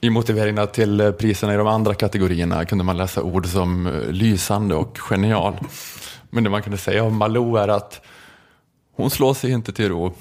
[0.00, 4.10] I motiveringarna till eh, priserna i de andra kategorierna kunde man läsa ord som eh,
[4.10, 5.54] lysande och genial.
[6.30, 8.00] Men det man kunde säga om Malou är att
[8.96, 10.12] hon slår sig inte till ro.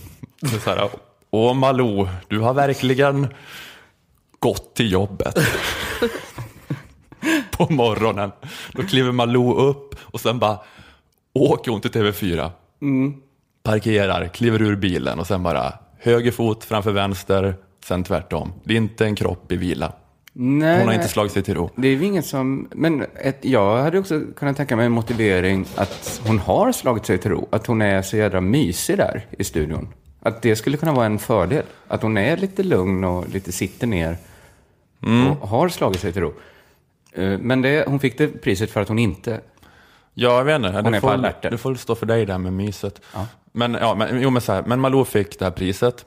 [0.63, 0.89] Så här,
[1.31, 3.27] Åh Malou, du har verkligen
[4.39, 5.35] gått till jobbet.
[7.51, 8.31] På morgonen.
[8.73, 10.59] Då kliver Malou upp och sen bara
[11.33, 12.51] åker hon till TV4.
[13.63, 18.53] Parkerar, kliver ur bilen och sen bara höger fot framför vänster, sen tvärtom.
[18.63, 19.93] Det är inte en kropp i vila.
[20.33, 21.69] Nej, Hon har inte slagit sig till ro.
[21.75, 22.67] Det är ju inget som...
[22.75, 27.17] Men ett, jag hade också kunnat tänka mig en motivering att hon har slagit sig
[27.17, 27.47] till ro.
[27.51, 29.87] Att hon är så jädra mysig där i studion.
[30.21, 31.63] Att det skulle kunna vara en fördel.
[31.87, 34.17] Att hon är lite lugn och lite sitter ner.
[35.39, 36.33] och har slagit sig till ro.
[37.13, 39.41] Eh, Men det, hon fick det priset för att hon inte...
[40.13, 40.71] Ja, jag vet inte.
[40.71, 43.01] Hon på får, det får stå för dig där med myset.
[43.13, 43.27] Ja.
[43.51, 46.05] Men, ja, men, jo, men, så här, men Malou fick det här priset.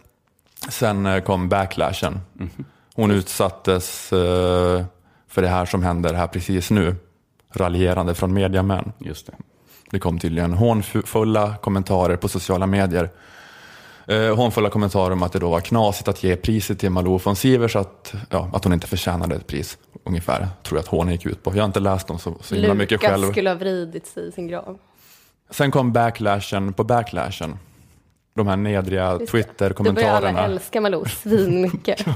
[0.69, 2.21] Sen eh, kom backlashen.
[2.33, 2.65] Mhm.
[2.95, 4.85] Hon utsattes eh,
[5.29, 6.97] för det här som händer här precis nu.
[7.53, 8.93] Raljerande från mediamän.
[8.99, 9.33] Just det.
[9.91, 13.11] Det kom tydligen hånfulla kommentarer på sociala medier.
[14.07, 17.37] Eh, hånfulla kommentarer om att det då var knasigt att ge priset till Malou von
[17.37, 19.79] Sivers, att, ja, att hon inte förtjänade ett pris.
[20.05, 21.51] Ungefär, tror jag att hån gick ut på.
[21.55, 23.31] Jag har inte läst dem så, så himla mycket Lukas själv.
[23.31, 24.79] skulle ha vridit sig i sin grav.
[25.51, 27.59] Sen kom backlashen på backlashen.
[28.37, 29.19] De här nedriga det.
[29.19, 30.45] Då börjar alla Twitter-kommentarerna.
[30.45, 32.07] älska Malou svinmycket.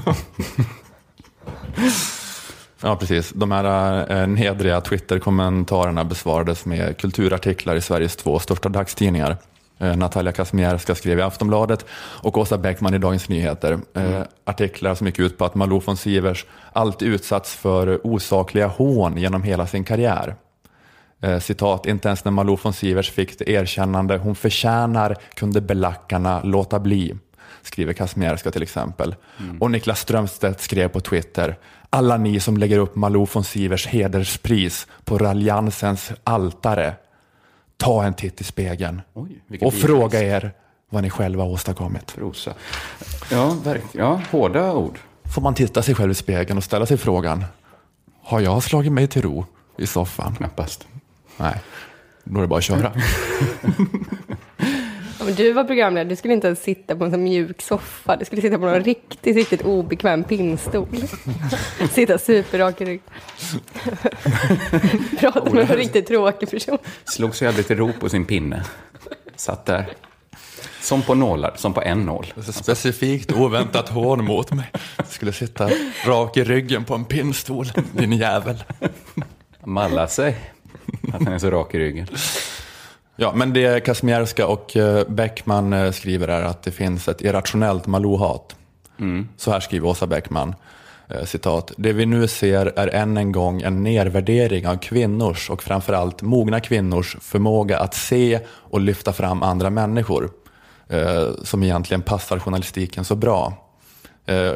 [2.81, 3.31] Ja, precis.
[3.35, 9.37] De här eh, nedriga Twitter-kommentarerna besvarades med kulturartiklar i Sveriges två största dagstidningar.
[9.79, 11.85] Eh, Natalia Kazmierska skrev i Aftonbladet
[12.21, 13.79] och Åsa Bäckman i Dagens Nyheter.
[13.93, 19.17] Eh, artiklar som gick ut på att Malou von Sivers alltid utsatts för osakliga hån
[19.17, 20.35] genom hela sin karriär.
[21.21, 26.41] Eh, citat, inte ens när Malou von Sivers fick det erkännande hon förtjänar kunde belackarna
[26.43, 27.15] låta bli,
[27.61, 29.15] skriver Kazmierska till exempel.
[29.59, 31.57] Och Niklas Strömstedt skrev på Twitter,
[31.89, 36.93] alla ni som lägger upp Malou von Sivers hederspris på raljansens altare,
[37.79, 39.73] ta en titt i spegeln Oj, och bidrag.
[39.73, 40.51] fråga er
[40.89, 42.15] vad ni själva har åstadkommit.
[42.15, 42.53] Prosa.
[43.31, 44.99] Ja, verk, ja, hårda ord.
[45.35, 47.45] Får man titta sig själv i spegeln och ställa sig frågan,
[48.23, 49.45] har jag slagit mig till ro
[49.77, 50.35] i soffan?
[50.35, 50.87] Knappast.
[51.37, 51.61] Nej,
[52.23, 52.93] då är det bara att köra.
[55.19, 58.15] Ja, men du var programledare, du skulle inte ens sitta på en sån mjuk soffa.
[58.15, 60.87] Du skulle sitta på någon riktigt, riktigt obekväm pinnstol.
[61.91, 63.01] sitta superrak i rygg.
[65.19, 66.77] Prata med en riktigt tråkig person.
[67.05, 68.63] Slog sig aldrig till ro på sin pinne.
[69.35, 69.89] Satt där.
[70.81, 72.33] Som på nålar, som på en nål.
[72.45, 74.71] Så specifikt oväntat hån mot mig.
[75.09, 75.69] Skulle sitta
[76.05, 78.63] rak i ryggen på en pinnstol, din jävel.
[79.63, 80.37] Malla sig.
[81.13, 82.07] Att han är så rak i ryggen.
[83.21, 87.87] Ja, men det Kazmierska och eh, Bäckman eh, skriver är att det finns ett irrationellt
[87.87, 88.55] Malou-hat.
[89.37, 90.55] Så här skriver Åsa Bäckman.
[91.07, 91.71] eh, Citat.
[91.77, 96.59] Det vi nu ser är än en gång en nedvärdering av kvinnors och framförallt mogna
[96.59, 100.31] kvinnors förmåga att se och lyfta fram andra människor.
[100.89, 103.53] eh, Som egentligen passar journalistiken så bra.
[104.25, 104.53] Eh,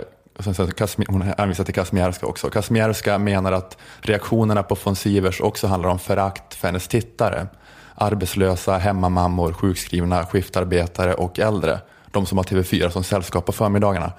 [1.07, 2.49] hon hänvisar till Kazmierska också.
[2.49, 7.47] Kazmierska menar att reaktionerna på von Sivers också handlar om förakt för hennes tittare.
[7.95, 11.79] Arbetslösa, hemmamammor, sjukskrivna, skiftarbetare och äldre.
[12.11, 14.13] De som har TV4 som sällskap på förmiddagarna.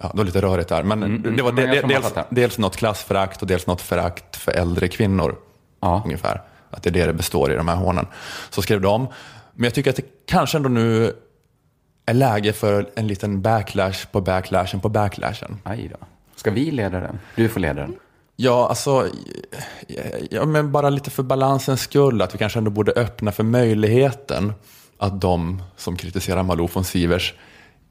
[0.00, 0.82] Ja, det var lite rörigt där.
[0.82, 4.52] Men mm, det var men de, dels, dels något klassförakt och dels något förakt för
[4.52, 5.36] äldre kvinnor.
[5.80, 6.02] Ja.
[6.04, 6.42] Ungefär.
[6.70, 8.06] Att det är det det består i de här hånen.
[8.50, 9.06] Så skrev de.
[9.54, 11.12] Men jag tycker att det kanske ändå nu
[12.06, 15.60] är läge för en liten backlash på backlashen på backlashen.
[15.64, 16.06] Aj då.
[16.36, 17.18] Ska vi leda den?
[17.34, 17.94] Du får leda den.
[18.40, 19.08] Ja, alltså,
[20.30, 24.52] ja, men bara lite för balansens skull, att vi kanske ändå borde öppna för möjligheten
[24.98, 27.34] att de som kritiserar Malou von Sivers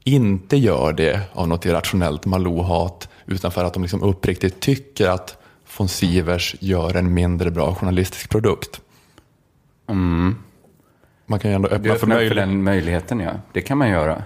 [0.04, 5.38] inte gör det av något irrationellt Malou-hat, utan för att de liksom uppriktigt tycker att
[5.78, 8.80] von Sivers gör en mindre bra journalistisk produkt.
[11.26, 12.48] Man kan ju ändå öppna för, upp för möjligheten.
[12.48, 13.32] den möjligheten, ja.
[13.52, 14.22] Det kan man göra.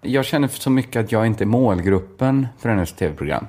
[0.00, 3.46] Jag känner så mycket att jag inte är målgruppen för hennes tv-program.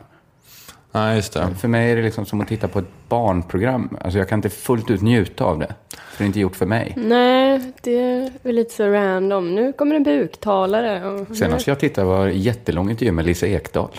[0.95, 1.56] Nej, just det.
[1.62, 3.97] För mig är det liksom som att titta på ett barnprogram.
[4.01, 5.75] Alltså jag kan inte fullt ut njuta av det.
[5.89, 6.93] För det är inte gjort för mig.
[6.95, 7.99] Nej, det
[8.43, 9.56] är lite så random.
[9.56, 11.06] Nu kommer en buktalare.
[11.06, 11.38] Och...
[11.38, 13.89] Senast jag tittade var en jättelång intervju med Lisa Ekdahl.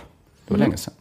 [0.46, 0.94] Det var länge sedan.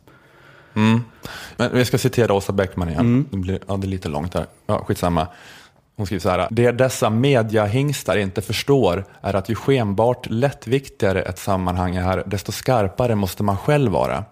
[1.57, 3.25] Men vi ska citera Åsa Bäckman igen.
[3.31, 4.45] Det, blir, ja, det är lite långt där.
[4.65, 5.27] Ja, skitsamma.
[5.95, 6.47] Hon skriver så här.
[6.51, 13.15] Det dessa mediahingstar inte förstår är att ju skenbart lättviktigare ett sammanhang är, desto skarpare
[13.15, 14.23] måste man själv vara.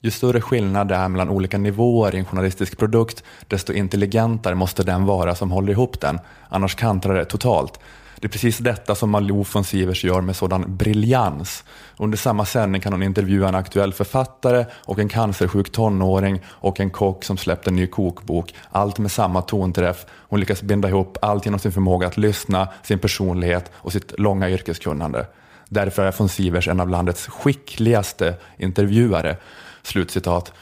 [0.00, 4.82] Ju större skillnad det är mellan olika nivåer i en journalistisk produkt, desto intelligentare måste
[4.82, 6.18] den vara som håller ihop den.
[6.48, 7.80] Annars kantrar det totalt.
[8.20, 11.64] Det är precis detta som Malou von Sivers gör med sådan briljans.
[11.96, 16.90] Under samma sändning kan hon intervjua en aktuell författare och en cancersjuk tonåring och en
[16.90, 18.54] kock som släppt en ny kokbok.
[18.70, 20.06] Allt med samma tonträff.
[20.10, 24.50] Hon lyckas binda ihop allt genom sin förmåga att lyssna, sin personlighet och sitt långa
[24.50, 25.26] yrkeskunnande.
[25.68, 29.36] Därför är von Sivers en av landets skickligaste intervjuare.
[29.86, 30.52] Slutcitat.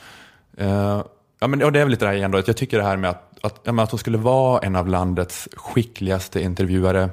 [0.56, 1.02] Eh,
[1.40, 2.84] ja, men, och det är väl lite det här igen då, att jag tycker det
[2.84, 7.10] här med att, att, ja, att hon skulle vara en av landets skickligaste intervjuare,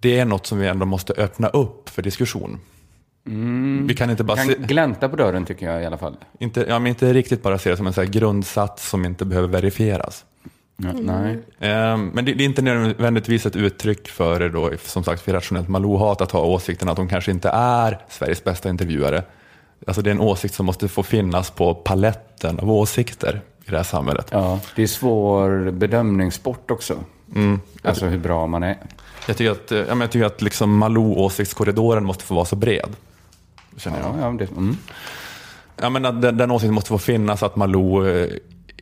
[0.00, 2.60] det är något som vi ändå måste öppna upp för diskussion.
[3.86, 6.16] Vi kan inte bara Kan se, glänta på dörren tycker jag i alla fall.
[6.38, 9.48] inte, ja, men inte riktigt bara se det som en så grundsats som inte behöver
[9.48, 10.24] verifieras.
[10.76, 11.38] Ja, Nej.
[11.58, 15.68] Eh, Men det, det är inte nödvändigtvis ett uttryck för, då, som sagt, för rationellt
[15.68, 19.22] Malou-hat att ha åsikten att hon kanske inte är Sveriges bästa intervjuare.
[19.86, 23.76] Alltså det är en åsikt som måste få finnas på paletten av åsikter i det
[23.76, 24.26] här samhället.
[24.30, 26.94] Ja, det är svår bedömningssport också.
[27.82, 28.78] Alltså hur bra man är.
[29.26, 32.56] Jag tycker att, eh, ja, men jag tycker att liksom Malou-åsiktskorridoren måste få vara så
[32.56, 32.96] bred.
[33.76, 34.08] Känner jag.
[34.18, 34.76] Ja, ja, det, mm.
[35.76, 38.28] Ja, men den, den åsikten måste få finnas att Malou eh,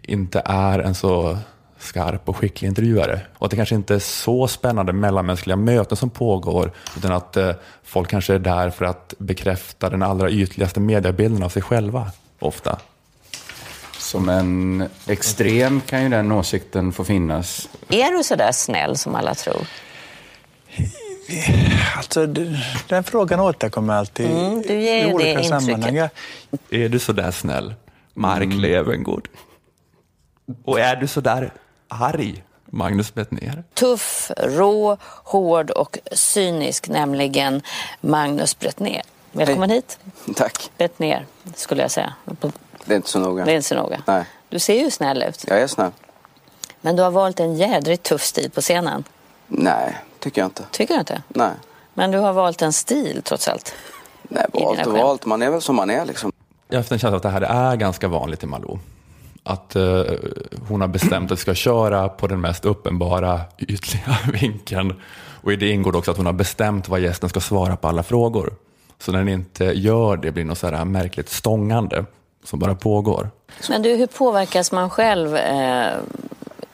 [0.03, 1.39] inte är en så
[1.81, 3.21] skarp och skicklig intervjuare.
[3.39, 7.51] Och att det kanske inte är så spännande mellanmänskliga möten som pågår, utan att eh,
[7.85, 12.79] folk kanske är där för att bekräfta den allra ytligaste mediebilden av sig själva, ofta.
[13.99, 17.69] Som en extrem kan ju den åsikten få finnas.
[17.89, 19.67] Är du så där snäll som alla tror?
[21.97, 22.27] Alltså,
[22.89, 25.49] den frågan återkommer alltid Mm, du ger i det olika intrycket.
[25.63, 26.09] sammanhang.
[26.71, 27.75] Är du så där snäll,
[28.15, 29.29] Mark Levengood?
[30.65, 31.53] Och är du så där
[31.91, 33.65] arg, Magnus Bettner?
[33.75, 37.63] Tuff, rå, hård och cynisk, nämligen
[38.01, 39.03] Magnus Bettner.
[39.33, 39.99] Välkommen hit.
[40.37, 40.71] Tack.
[40.77, 42.15] Bettner, skulle jag säga.
[42.85, 43.45] Det är inte så noga.
[43.45, 44.03] Det är inte så noga.
[44.07, 44.25] Nej.
[44.49, 45.45] Du ser ju snäll ut.
[45.49, 45.91] Jag är snäll.
[46.81, 49.05] Men du har valt en jädrigt tuff stil på scenen.
[49.47, 50.65] Nej, tycker jag inte.
[50.71, 51.23] Tycker du inte?
[51.29, 51.53] Nej.
[51.95, 53.75] Men du har valt en stil trots allt.
[54.23, 55.27] Nej, valt och valt.
[55.27, 56.33] Man är väl som man är liksom.
[56.69, 58.79] Jag har haft en känsla att det här är ganska vanligt i Malou.
[59.43, 60.03] Att eh,
[60.69, 64.95] hon har bestämt att vi ska köra på den mest uppenbara ytliga vinkeln.
[65.43, 68.03] Och i det ingår också att hon har bestämt vad gästen ska svara på alla
[68.03, 68.55] frågor.
[68.99, 72.05] Så när den inte gör det blir det något så här märkligt stångande
[72.45, 73.31] som bara pågår.
[73.69, 75.93] Men du, hur påverkas man själv eh,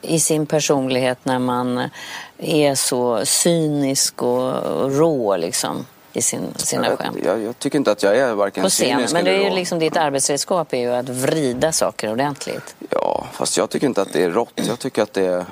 [0.01, 1.89] i sin personlighet när man
[2.37, 5.85] är så cynisk och, och rå liksom,
[6.17, 7.17] i sin, sina Jag, skämt?
[7.25, 8.95] jag, jag tycker inte att jag är varken På scenen.
[8.97, 12.75] cynisk Men det är eller ju liksom ditt arbetsredskap är ju att vrida saker ordentligt.
[12.89, 14.53] Ja, fast jag tycker inte att det är rått.
[14.67, 15.45] Jag tycker att det är...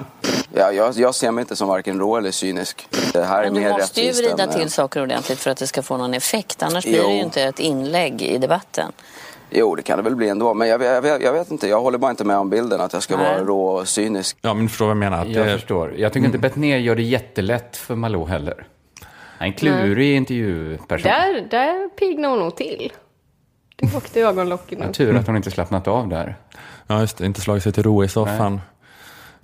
[0.54, 2.88] Ja, jag, jag ser mig inte som varken rå eller cynisk.
[3.13, 5.39] Det här är Men du mer måste ju rättvist vrida än, eh, till saker ordentligt
[5.39, 6.63] för att det ska få någon effekt.
[6.63, 7.08] Annars blir Jo.
[7.08, 8.91] det ju inte ett inlägg i debatten.
[9.49, 10.54] Jo, det kan det väl bli ändå.
[10.54, 11.67] Men jag, jag, vet- jag vet inte.
[11.67, 13.25] Jag håller bara inte med om bilden att jag ska Nej.
[13.25, 14.38] vara rå och cynisk.
[14.41, 15.21] Ja, men förstår vad jag menar?
[15.21, 15.93] Att Jag det, förstår.
[15.97, 18.67] Jag tycker inte Bettner gör det jättelätt för Malou heller.
[19.38, 21.12] Han är en klurig intervjuperson.
[21.12, 22.91] Där, där piggnar hon nog till.
[23.76, 24.93] Det åkte ögonlocken upp.
[24.93, 26.36] Tur att hon inte slappnat av där.
[26.88, 27.26] Ja, just det.
[27.26, 28.62] Inte slagit sig till ro i soffan.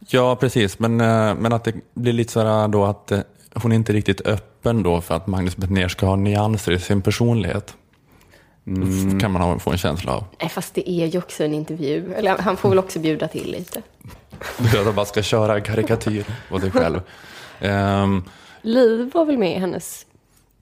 [0.08, 0.80] Ja, precis.
[0.80, 3.20] Men, eh, men att det blir lite så här då att eh,
[3.54, 7.02] hon är inte riktigt öppen då för att Magnus Bettner ska ha nyanser i sin
[7.02, 7.76] personlighet.
[8.68, 9.20] Mm.
[9.20, 10.24] Kan man få en känsla av.
[10.40, 12.14] Nej, fast det är ju också en intervju.
[12.14, 13.82] Eller han får väl också bjuda till lite.
[14.80, 17.02] Att man bara ska köra en karikatyr på sig själv.
[17.60, 18.24] Ehm,
[18.62, 20.06] Liv var väl med i hennes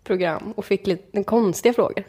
[0.03, 2.03] program och fick lite konstiga frågor.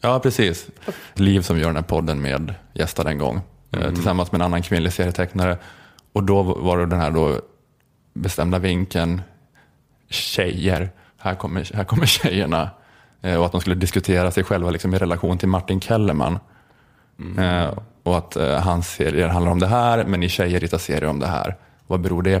[0.00, 0.66] ja, precis.
[1.14, 3.40] Liv som gör den här podden med gästade en gång.
[3.72, 5.58] eh, Tillsammans med en annan kvinnlig serietecknare.
[6.12, 7.40] Och då var det den här då
[8.14, 9.22] bestämda vinkeln.
[10.10, 10.90] Tjejer.
[11.18, 12.70] Här kommer, här kommer tjejerna.
[13.22, 16.38] Eh, och att de skulle diskutera sig själva liksom, i relation till Martin Kellerman.
[17.38, 21.18] Eh, och att hans serier handlar om det här, men ni tjejer ritar serier om
[21.20, 21.56] det här.
[21.86, 22.40] Vad beror det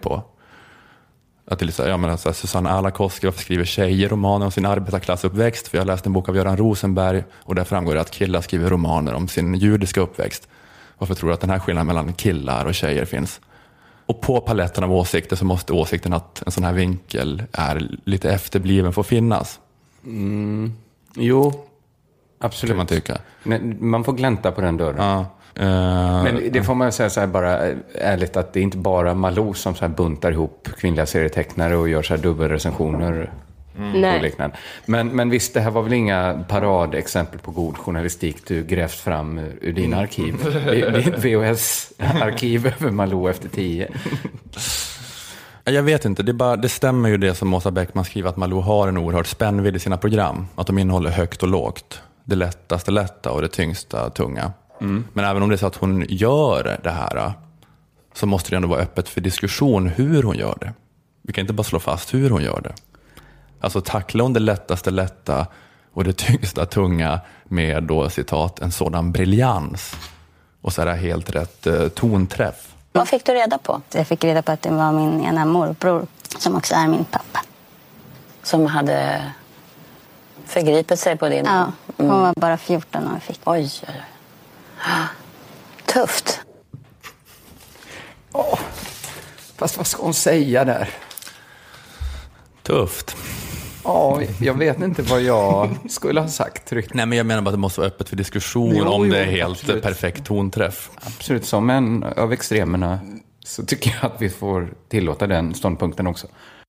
[0.00, 0.22] på?
[1.50, 5.68] Att det är så här, ja, men alltså, Susanne Alakoski skriver tjejer-romaner om sin arbetarklassuppväxt.
[5.68, 8.40] För jag har läst en bok av Göran Rosenberg och där framgår det att killar
[8.40, 10.48] skriver romaner om sin judiska uppväxt.
[10.98, 13.40] Varför tror du att den här skillnaden mellan killar och tjejer finns?
[14.06, 18.30] Och på paletten av åsikter så måste åsikten att en sån här vinkel är lite
[18.30, 19.60] efterbliven få finnas.
[21.14, 21.52] Jo,
[22.38, 22.70] absolut.
[22.70, 23.18] Kan man tycka.
[23.42, 24.96] Men Man får glänta på den dörren.
[24.98, 28.78] Ja, Men det får man säga så här bara eh, ärligt att det är inte
[28.78, 33.28] bara Malou som så här buntar ihop kvinnliga serietecknare och gör så här dubbelrecensioner och
[33.94, 34.22] Nej.
[34.22, 34.56] liknande.
[34.86, 39.38] Men, men visst, det här var väl inga paradexempel på god journalistik du grävt fram
[39.38, 40.36] ur, ur dina arkiv.
[40.44, 43.88] Det, är ett VHS-arkiv över Malou efter tio.
[45.64, 48.60] Jag vet inte, det, bara, det stämmer ju det som Åsa Bäckman skriver att Malou
[48.60, 50.46] har en oerhörd spännvidd i sina program.
[50.54, 52.02] Att de innehåller högt och lågt.
[52.24, 54.52] Det lättaste lätta och det tyngsta tunga.
[54.80, 57.32] Men även om det är så att hon gör det här
[58.14, 60.72] så måste det ändå vara öppet för diskussion hur hon gör det.
[61.22, 62.72] Vi kan inte bara slå fast hur hon gör det.
[63.60, 65.46] Alltså tacklar hon det lättaste lätta
[65.92, 69.96] och det tyngsta tunga med då citat en sådan briljans
[70.60, 72.74] och så är det helt rätt eh, tonträff.
[72.92, 73.80] Vad fick du reda på?
[73.94, 76.06] Jag fick reda på att det var min ena morbror
[76.38, 77.40] som också är min pappa.
[78.42, 79.22] som hade
[80.46, 81.44] förgripit sig på din...
[81.44, 82.20] Ja, hon Mm.
[82.20, 83.40] var bara 14 när hon fick.
[83.44, 83.94] Oj, oj, oj.
[85.86, 86.40] Tufft.
[89.56, 90.88] Fast vad ska hon säga där?
[92.62, 93.16] Tufft.
[93.84, 96.94] Ja, jag vet inte vad jag skulle ha sagt tryggt.
[96.94, 99.12] Nej, men jag menar bara att det måste vara öppet för diskussion Jo, om jo,
[99.12, 99.82] det är helt absolut.
[99.82, 100.90] perfekt tonträff.
[101.02, 102.98] Absolut, som en av extremerna
[103.44, 106.26] så tycker jag att vi får tillåta den ståndpunkten också.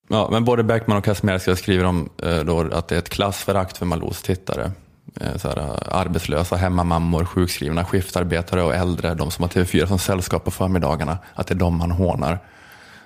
[0.10, 3.78] Ja, men både Beckman och Kazimierska skriver om eh, då, att det är ett klassförakt
[3.78, 4.72] för Malous tittare.
[5.20, 10.00] Eh, så här, eh, arbetslösa, hemmamammor, sjukskrivna, skiftarbetare och äldre, de som har TV4 som
[10.00, 12.40] sällskap på förmiddagarna, att det är de man hånar.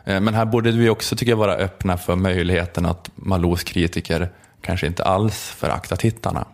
[0.06, 4.30] Eh, men här borde vi också, tycker jag, vara öppna för möjligheten att Malous kritiker
[4.62, 6.46] kanske inte alls föraktar tittarna.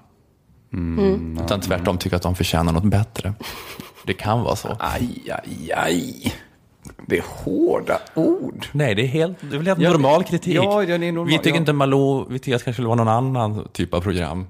[0.74, 1.39] Mm.
[1.45, 3.34] Utan tvärtom tycker att de förtjänar något bättre.
[4.06, 4.78] Det kan vara så.
[4.80, 6.34] Aj, aj, aj.
[7.08, 8.66] Det är hårda ord.
[8.72, 10.56] Nej, det är helt, det är väl helt Ja, normal kritik.
[10.56, 11.56] ja, ja, det är normal- vi tycker ja.
[11.56, 14.47] inte Malou, vi tycker att det kanske skulle vara någon annan typ av program.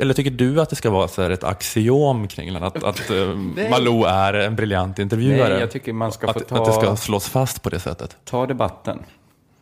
[0.00, 3.10] Eller tycker du att det ska vara så här ett axiom kring den, att, att
[3.10, 3.34] eh.
[3.70, 5.48] Malou är en briljant intervjuare?
[5.52, 7.80] Nej, jag tycker man ska få att, ta- att det ska slås fast på det
[7.80, 8.16] sättet?
[8.24, 8.98] Ta debatten.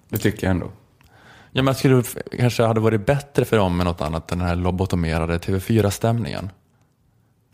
[0.09, 0.67] Det tycker jag ändå.
[1.57, 2.03] Ja, men jag skulle
[2.39, 6.51] kanske hade varit bättre för dem med något annat än den här lobotomerade TV4-stämningen.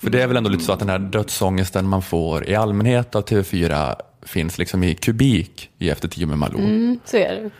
[0.00, 3.14] För det är väl ändå lite så att den här dödsångesten man får i allmänhet
[3.14, 6.58] av TV4 finns liksom i kubik i Efter tio med Malou.
[6.60, 7.50] Mm, så är det.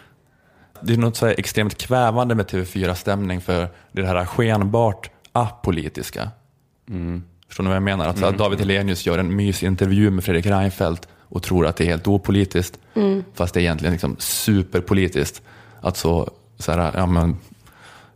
[0.82, 6.30] Det är något så här extremt kvävande med TV4-stämning för det här skenbart apolitiska.
[7.48, 8.08] Förstår ni vad jag menar?
[8.08, 11.84] Att så här, David Hellenius gör en mysintervju med Fredrik Reinfeldt och tror att det
[11.84, 12.78] är helt opolitiskt,
[13.34, 15.42] fast det är egentligen liksom superpolitiskt.
[15.80, 17.36] Att så, så här, ja, men,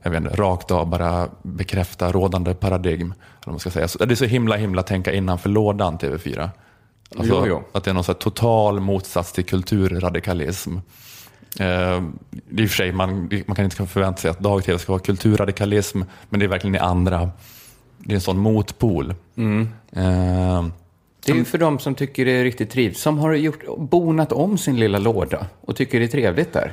[0.03, 3.13] jag vet inte, rakt av bara bekräfta rådande paradigm.
[3.13, 3.89] Eller vad man ska säga.
[3.89, 6.49] Så, det är så himla himla tänka innanför lådan TV4.
[7.17, 7.63] Alltså, Jo, jo.
[7.73, 10.77] Att det är någon så här total motsats till kulturradikalism.
[11.61, 12.03] Eh,
[12.49, 15.03] det är i för sig, man, man kan inte förvänta sig att dag-tv ska vara
[15.03, 17.31] kulturradikalism, men det är verkligen det andra.
[17.99, 19.11] Det är en sån motpol.
[19.11, 19.15] Eh,
[21.27, 24.33] Det är ju för de som tycker det är riktigt trivsamt, som har gjort, bonat
[24.33, 26.73] om sin lilla låda och tycker det är trevligt där.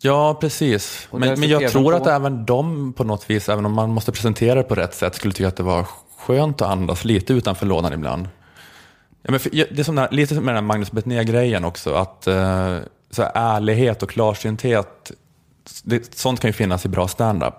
[0.00, 1.08] ja, precis.
[1.12, 1.96] Men, men jag tror på.
[1.96, 5.14] att även de på något vis, även om man måste presentera det på rätt sätt,
[5.14, 5.86] skulle tycka att det var
[6.18, 8.28] skönt att andas lite utanför lådan ibland.
[9.26, 11.94] Ja, men för, det är som här, lite som med den här Magnus Betnér-grejen också,
[11.94, 12.78] att eh,
[13.10, 15.12] så här, ärlighet och klarsynthet,
[15.82, 17.54] det, sånt kan ju finnas i bra standup.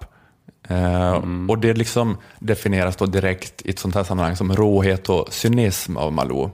[0.67, 5.33] Eh, Och det liksom definieras då direkt i ett sånt här sammanhang som råhet och
[5.33, 6.49] cynism av Malou.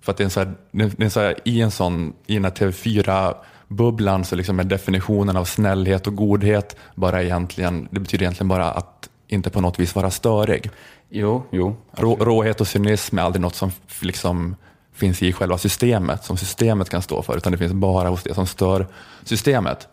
[0.00, 2.12] För att det är så här, det är det är så här, i en sån,
[2.26, 8.00] i den här TV4-bubblan så liksom är definitionen av snällhet och godhet bara egentligen, det
[8.00, 10.70] betyder egentligen bara att inte på något vis vara störig.
[11.10, 11.76] Jo, jo.
[11.92, 14.56] Rå, råhet och cynism är aldrig något som liksom
[14.92, 18.34] finns i själva systemet, som systemet kan stå för, utan det finns bara hos det
[18.34, 18.86] som stör
[19.24, 19.88] systemet.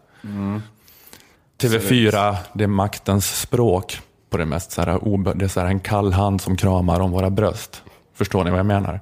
[1.62, 4.00] TV4, det är maktens språk
[4.30, 7.12] på det mest så här, det är så här en kall hand som kramar om
[7.12, 7.84] våra bröst.
[8.14, 9.00] Förstår ni vad jag menar?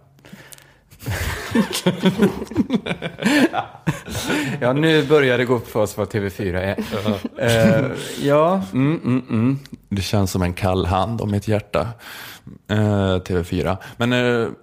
[4.62, 6.78] Ja, nu börjar det gå upp för oss vad TV4 är.
[7.38, 7.86] Eh,
[8.22, 9.60] ja, mm, mm, mm.
[9.90, 11.88] Det känns som en kall hand om mitt hjärta.
[12.70, 12.78] Eh,
[13.20, 13.78] TV4.
[13.98, 14.14] Men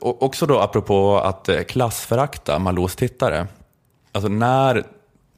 [0.01, 3.47] och- också då apropå att klassförakta Malous tittare.
[4.13, 4.85] Alltså när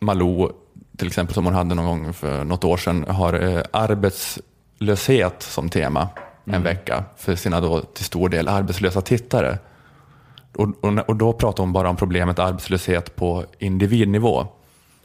[0.01, 0.53] Malou,
[0.97, 6.09] till exempel som hon hade någon gång för något år sedan, har arbetslöshet som tema
[6.45, 9.59] en vecka för sina då till stor del arbetslösa tittare.
[10.59, 14.47] Och, och, och då pratar hon bara om problemet arbetslöshet på individnivå.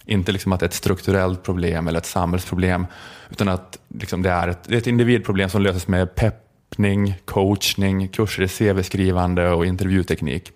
[0.06, 2.86] Inte liksom att det är ett strukturellt problem eller ett samhällsproblem,
[3.30, 8.08] utan att liksom det, är ett, det är ett individproblem som löses med peppning, coachning,
[8.08, 10.52] kurser i CV-skrivande och intervjuteknik.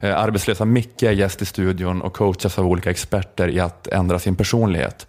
[0.00, 4.18] Eh, arbetslösa Micke är gäst i studion och coachas av olika experter i att ändra
[4.18, 5.06] sin personlighet.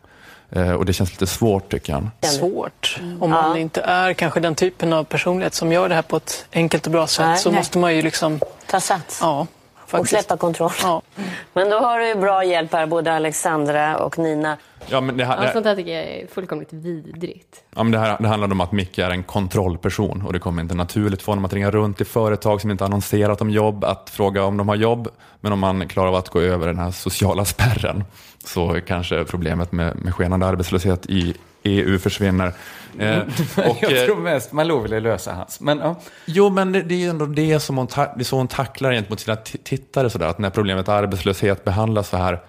[0.56, 2.12] Eh, och det känns lite svårt tycker han.
[2.22, 3.00] svårt.
[3.20, 6.46] Om man inte är kanske den typen av personlighet som gör det här på ett
[6.54, 7.60] enkelt och bra sätt Nej, så nej.
[7.60, 8.40] måste man ju liksom...
[8.68, 9.20] Ta sats.
[9.22, 9.48] Ja,
[10.00, 10.26] och faktiskt.
[10.26, 10.72] släppa kontroll.
[10.84, 11.02] Ja.
[11.54, 14.58] Men då har du ju bra hjälp här, både Alexandra och Nina.
[14.88, 17.64] Ja, men det, här- Ja, det, sånt där tycker jag är fullkomligt vidrigt.
[17.76, 20.62] Ja, men det, här, det handlar om att Micke är en kontrollperson och det kommer
[20.62, 24.10] inte naturligt för honom att ringa runt till företag som inte annonserat om jobb, att
[24.10, 25.08] fråga om de har jobb.
[25.42, 28.04] Men om man klarar av att gå över den här sociala spärren
[28.46, 31.34] så kanske problemet med, med skenande arbetslöshet i
[31.64, 32.54] EU försvinner.
[33.00, 33.18] Eh,
[33.70, 35.60] och, jag eh, tror mest Malou ville lösa hans.
[35.60, 35.96] Men ja.
[36.26, 38.48] Jo, men det, det är ju ändå det som hon, ta, det är så hon
[38.48, 40.10] tacklar gentemot sina tittare.
[40.10, 42.40] Sådär, att när problemet arbetslöshet behandlas så här,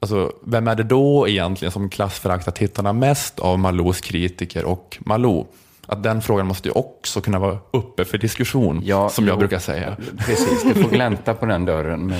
[0.00, 5.46] alltså, vem är det då egentligen som klassföraktar tittarna mest av Malous kritiker och Malou?
[5.86, 9.38] Att den frågan måste ju också kunna vara uppe för diskussion, Ja, som jag jo.
[9.38, 9.96] brukar säga.
[10.18, 12.06] Precis, du får glänta på den dörren.
[12.06, 12.18] Men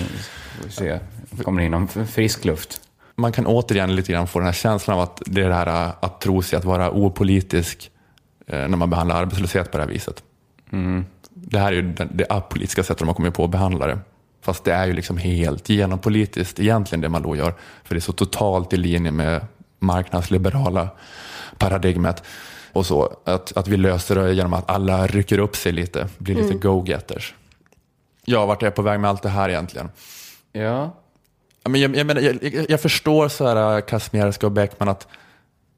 [0.56, 0.98] vi får se,
[1.30, 2.80] det kommer in någon frisk luft.
[3.16, 5.86] Man kan återigen lite grann få den här känslan av att det är det här
[5.86, 7.90] äh, att tro sig att vara opolitisk
[8.46, 10.22] eh, när man behandlar arbetslöshet på det här viset.
[11.30, 13.98] Det här är ju det, det apolitiska sättet de har kommit på att behandla det.
[14.42, 17.54] Fast det är ju liksom helt genompolitiskt egentligen det man då gör.
[17.84, 19.46] För det är så totalt i linje med
[19.78, 20.88] marknadsliberala
[21.58, 22.22] paradigmet.
[22.72, 26.34] Och så, att, att vi löser det genom att alla rycker upp sig lite, blir
[26.34, 26.60] lite Mm.
[26.60, 27.34] go-getters.
[28.24, 29.88] Ja, vart är jag på väg med allt det här egentligen?
[30.52, 30.94] Ja.
[31.68, 35.08] Men jag, jag, menar, jag, jag, förstår så här, Kazmierska och Beckman att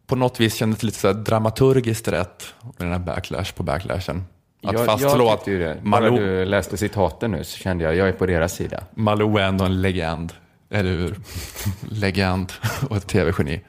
[0.07, 4.24] på något vis kändes det lite så dramaturgiskt rätt med den här backlash på backlashen.
[4.62, 5.74] Att jag, fastslå jag att det.
[5.82, 8.84] Bara Malou, du läste citaten nu så kände jag, jag är på deras sida.
[8.95, 10.32] Malou är ändå en legend,
[10.70, 11.16] eller hur?
[11.91, 12.53] legend
[12.91, 13.61] och ett tv-geni.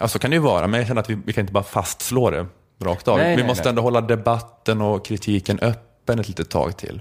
[0.00, 1.64] Ja, så kan det ju vara, men jag känner att vi, vi kan inte bara
[1.64, 2.46] fastslå det
[2.80, 3.18] rakt av.
[3.18, 3.68] Nej, vi nej, måste nej.
[3.68, 7.00] ändå hålla debatten och kritiken öppen ett litet tag till.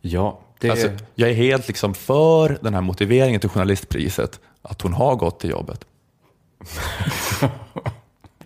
[0.00, 4.92] Ja, det Alltså, jag är helt liksom för den här motiveringen till journalistpriset, att hon
[4.92, 5.84] har gått till jobbet.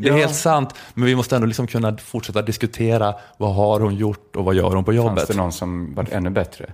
[0.01, 0.19] Det är Ja.
[0.19, 4.45] helt sant, men vi måste ändå liksom kunna fortsätta diskutera vad har hon gjort och
[4.45, 5.29] vad gör hon på fanns jobbet.
[5.29, 6.67] det någon som varit ännu bättre.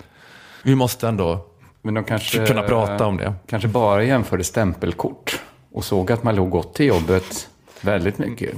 [0.62, 1.46] Vi måste ändå
[1.82, 3.34] Men de kanske, kunna prata om det.
[3.46, 5.40] kanske bara jämförde stämpelkort
[5.72, 7.48] och såg att Malou gått till jobbet
[7.80, 8.54] väldigt mycket.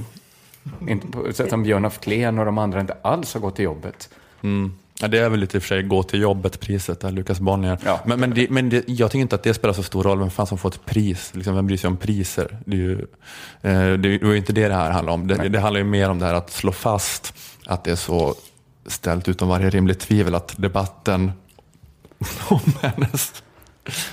[0.87, 3.65] Inte på sätt som Björn af Kleen och de andra inte alls har gått till
[3.65, 4.09] jobbet.
[4.41, 4.73] Mm.
[4.99, 7.77] Ja, det är väl lite i och för sig gå till jobbet-priset där, Lukas Bonnier.
[7.85, 7.99] Ja.
[8.05, 10.29] Men, men, det, men det, jag tycker inte att det spelar så stor roll vem
[10.29, 11.31] fan som får ett pris.
[11.33, 12.57] Liksom, vem bryr sig om priser?
[12.65, 12.99] Det är ju
[13.61, 15.27] eh, det är ju inte det det här handlar om.
[15.27, 17.33] Det, det handlar ju mer om det här att slå fast
[17.65, 18.35] att det är så
[18.85, 21.31] ställt utom varje rimligt tvivel att debatten
[22.47, 23.43] om hennes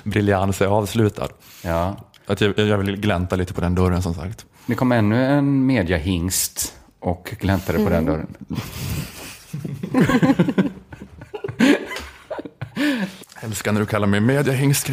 [0.03, 1.28] briljans är avslutad.
[1.62, 1.97] Ja.
[2.26, 4.47] Att jag, jag vill glänta lite på den dörren som sagt.
[4.66, 8.35] Det kom ännu en mediahingst och gläntade på den dörren.
[13.43, 14.89] Älskar när du kallar mig mediahingst.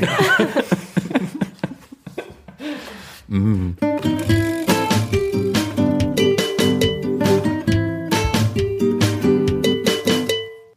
[3.29, 3.75] mm.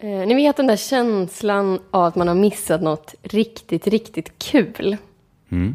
[0.01, 4.97] Eh, ni vet den där känslan av att man har missat något riktigt, riktigt kul.
[5.51, 5.75] Mm.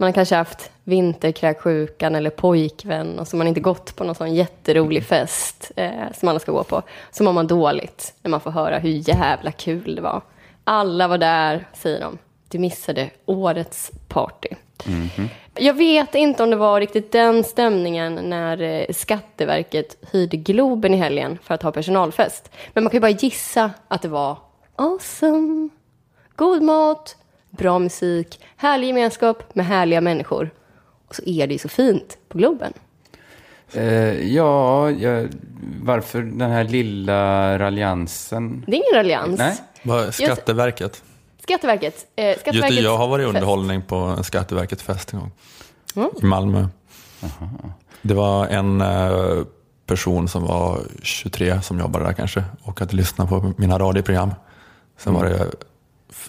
[0.00, 4.14] Man har kanske haft vinterkräksjukan eller pojkvän och så har man inte gått på någon
[4.14, 6.82] sån jätterolig fest eh, som alla ska gå på.
[7.10, 10.22] Så mår man dåligt när man får höra hur jävla kul det var.
[10.64, 12.18] Alla var där, säger de.
[12.48, 14.48] Du missade årets party.
[15.54, 20.96] Jag vet inte om det var riktigt den stämningen när eh, Skatteverket hyrde Globen i
[20.96, 22.50] helgen för att ha personalfest.
[22.72, 24.38] Men man kan ju bara gissa att det var
[24.76, 25.68] awesome.
[26.36, 27.16] God mat,
[27.50, 30.50] bra musik, härlig gemenskap med härliga människor.
[31.08, 32.72] Och så är det ju så fint på Globen.
[33.72, 35.28] Eh, ja, jag,
[35.82, 38.64] varför den här lilla raljansen?
[38.66, 39.38] Det är ingen raljans.
[39.38, 39.56] Nej.
[39.82, 41.02] Vad- Skatteverket.
[41.42, 42.06] Skatteverket.
[42.16, 43.34] Eh, Just Skatteverkets det, jag har varit i fest.
[43.36, 45.30] underhållning på en Skatteverket-fest en gång.
[45.96, 46.10] Mm.
[46.22, 46.66] I Malmö.
[48.02, 49.44] Det var en eh,
[49.86, 54.30] person som var 23 som jobbade där kanske och hade lyssnat på mina radioprogram.
[54.98, 55.46] Sen var det,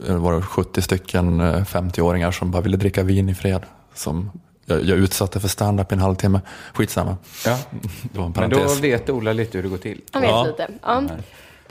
[0.07, 3.61] var det 70 stycken eh, 50-åringar som bara ville dricka vin i fred.
[3.93, 4.31] Som
[4.65, 6.41] jag, jag utsatte för stand-up i en halvtimme.
[6.73, 7.17] Skitsamma.
[7.45, 7.57] Ja.
[8.11, 8.79] Det var en Men då parentes.
[8.79, 10.01] vet Ola lite hur det går till.
[10.11, 10.43] Han vet Ja.
[10.45, 10.67] lite.
[10.81, 11.01] Ja.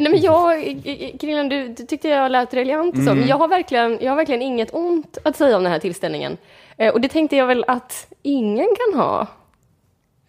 [0.01, 0.63] Nej, men jag,
[1.21, 3.19] Krillan, du, du tyckte jag lät raljant och så, Mm.
[3.19, 6.37] men jag har, verkligen, jag har verkligen inget ont att säga om den här tillställningen.
[6.77, 9.27] Eh, och det tänkte jag väl att ingen kan ha.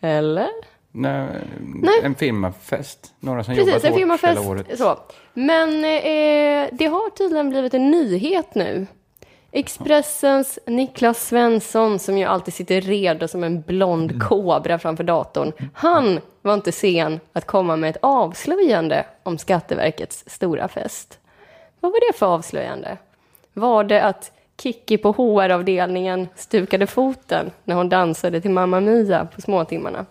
[0.01, 0.47] Eller?
[0.91, 1.27] Nej,
[1.59, 1.99] Nej.
[2.03, 3.13] En firmafest.
[3.19, 4.39] Några som Precis, jobbat en firmafest.
[4.39, 4.77] hela året.
[4.77, 4.99] Så.
[5.33, 8.87] Men eh, det har tydligen blivit en nyhet nu.
[9.51, 16.19] Expressens Niklas Svensson, som ju alltid sitter redo som en blond kobra framför datorn, han
[16.41, 21.19] var inte sen att komma med ett avslöjande om Skatteverkets stora fest.
[21.79, 22.97] Vad var det för avslöjande?
[23.53, 24.31] Var det att
[24.61, 30.05] Kikki på HR-avdelningen stukade foten när hon dansade till Mamma Mia på småtimmarna?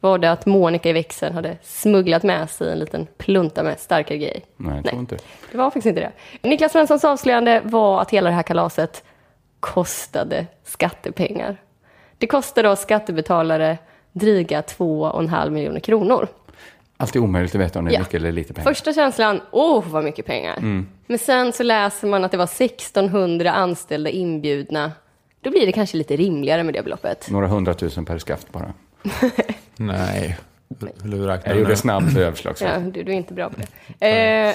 [0.00, 4.18] Var det att Monica i växeln hade smugglat med sig en liten plunta med starkare
[4.18, 4.44] grej?
[4.56, 5.16] Nej, jag tror inte
[5.50, 5.56] det.
[5.58, 6.00] Var faktiskt inte
[6.42, 6.48] det.
[6.48, 9.04] Niklas Svenssons avslöjande var att hela det här kalaset
[9.60, 11.56] kostade skattepengar.
[12.18, 13.78] Det kostade oss skattebetalare
[14.12, 16.28] dryga två och en halv miljoner kronor.
[16.96, 17.98] Alltid omöjligt att veta om det är Ja.
[18.00, 18.70] mycket eller lite pengar.
[18.70, 20.56] Första känslan, åh vad mycket pengar.
[20.56, 20.88] Mm.
[21.06, 24.92] Men sen så läser man att det var 1600 anställda inbjudna.
[25.40, 27.30] Då blir det kanske lite rimligare med det beloppet.
[27.30, 28.72] Några hundratusen per skaft bara.
[29.76, 30.38] Nej.
[31.02, 32.56] Hur du räknar Jag gjorde snabbt överslag.
[32.60, 34.06] Ja, du, du är inte bra på det.
[34.06, 34.54] Eh,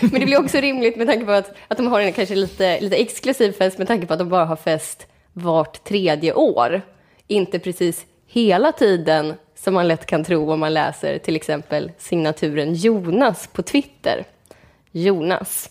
[0.00, 2.80] Men det blir också rimligt med tanke på att, att de har en kanske lite,
[2.80, 6.82] lite exklusiv fest med tanke på att de bara har fest vart tredje år.
[7.26, 12.74] Inte precis hela tiden som man lätt kan tro om man läser till exempel signaturen
[12.74, 14.24] Jonas på Twitter.
[14.90, 15.70] Jonas.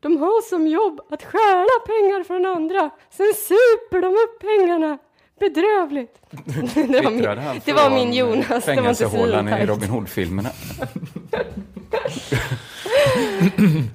[0.00, 4.98] De har som jobb att stjäla pengar från andra, sen super de upp pengarna
[5.40, 6.18] bedrövligt.
[6.74, 8.46] Det var min, det var min eh, Jonas.
[8.46, 10.48] Det var inte Fängelsehålan i Robin Hood-filmerna.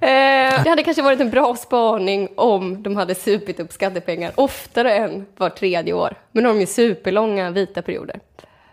[0.01, 4.95] eh, det hade kanske varit en bra spaning om de hade supit upp skattepengar oftare
[4.95, 6.15] än var tredje år.
[6.31, 8.19] Men de har ju superlånga vita perioder.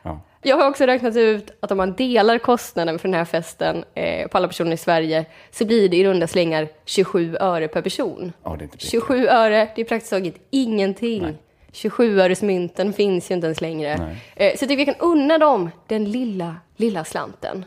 [0.02, 0.20] Ja.
[0.42, 4.28] Jag har också räknat ut att om man delar kostnaden för den här festen eh,
[4.28, 8.32] på alla personer i Sverige så blir det i runda slängar 27 öre per person.
[8.44, 11.22] Ja, 27 öre, det är praktiskt taget ingenting.
[11.22, 11.36] Nej
[11.72, 13.96] 27-öresmynten finns ju inte ens längre.
[13.96, 14.16] Nej.
[14.36, 17.64] Eh, så jag tycker vi kan unna dem den lilla, lilla slanten.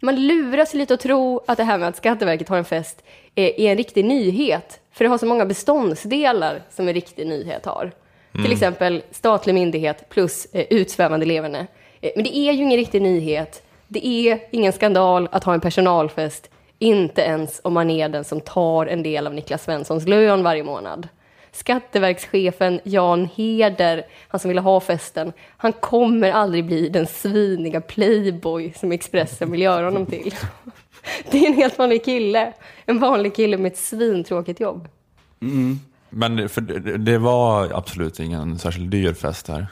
[0.00, 3.02] Man luras lite att tro att det här med att Skatteverket har en fest
[3.34, 4.80] är en riktig nyhet.
[4.92, 7.92] För det har så många beståndsdelar som en riktig nyhet har.
[8.34, 8.44] Mm.
[8.44, 11.66] Till exempel statlig myndighet plus eh, utsvävande levande.
[12.00, 13.62] Eh, men det är ju ingen riktig nyhet.
[13.88, 16.50] Det är ingen skandal att ha en personalfest.
[16.78, 20.62] Inte ens om man är den som tar en del av Niklas Svenssons lön varje
[20.62, 21.08] månad.
[21.56, 28.72] Skatteverkschefen Jan Heder, han som ville ha festen, han kommer aldrig bli den sviniga playboy
[28.76, 30.34] som Expressen vill göra honom till.
[31.30, 32.52] Det är en helt vanlig kille.
[32.86, 34.88] En vanlig kille med ett svintråkigt jobb.
[35.42, 35.80] Mm.
[36.10, 36.60] Men för
[36.98, 39.66] det var absolut ingen särskilt dyr fest här.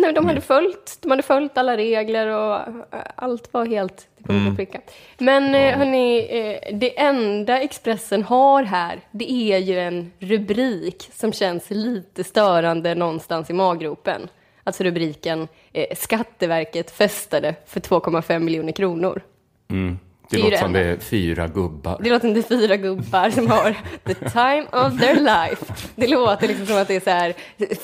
[0.00, 4.24] Nej, de hade, följt, de hade följt alla regler och eh, allt var helt till
[4.24, 4.80] punkt och pricka.
[5.18, 11.32] Men eh, hörni, eh, det enda Expressen har här, det är ju en rubrik som
[11.32, 14.28] känns lite störande någonstans i maggropen.
[14.64, 15.48] Alltså rubriken
[15.96, 19.22] Skatteverket festade för 2,5 miljoner kronor.
[19.70, 19.98] Mm.
[20.30, 22.00] Det, Det är ju låter det som det är fyra gubbar.
[22.02, 25.74] Det låter inte fyra gubbar som har the time of their life.
[25.94, 27.34] Det låter liksom som att det är så här,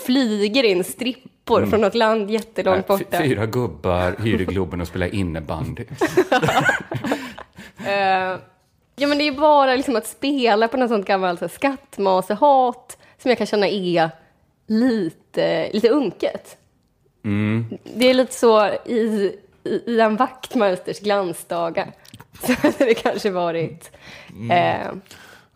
[0.04, 3.18] flyger in strippor från något land jättelångt Nej, borta.
[3.18, 5.84] Fyra gubbar hyr i Globen och spelar innebandy.
[7.86, 8.38] Eh,
[8.96, 13.28] ja, men det är bara liksom att spela på något sånt gammalt så skattmasehat som
[13.28, 14.10] jag kan känna är
[14.66, 16.56] lite, lite unket.
[17.24, 17.78] Mm.
[17.94, 19.32] Det är lite så i,
[19.64, 21.92] i Ian Wachtmeisters glansdagar.
[22.46, 23.90] Så hade det kanske varit
[24.50, 24.86] eh,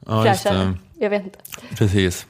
[0.06, 0.74] Ja, fräschare.
[0.98, 1.38] Jag vet inte.
[1.78, 2.26] Precis.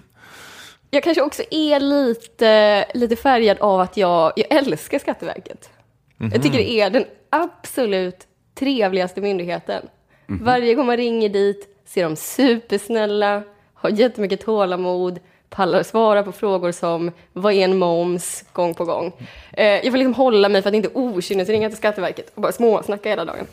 [0.91, 5.71] Jag kanske också är lite, lite färgad av att jag, jag älskar Skatteverket.
[6.19, 9.89] Jag tycker det är den absolut trevligaste myndigheten.
[10.27, 13.43] Varje gång man ringer dit ser de supersnälla,
[13.75, 15.19] har jättemycket tålamod,
[15.49, 19.13] pallar svara på frågor som vad är en moms gång på gång.
[19.53, 23.09] Eh, jag får liksom hålla mig för att inte okynnesringa till Skatteverket och bara småsnacka
[23.09, 23.47] hela dagen.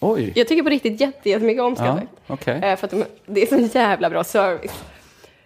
[0.00, 0.32] Oj.
[0.36, 2.10] Jag tycker på riktigt jätte- jättemycket om Ja, Skatteverket.
[2.26, 2.60] okej.
[2.62, 4.82] Eh, för att de, det är så jävla bra service.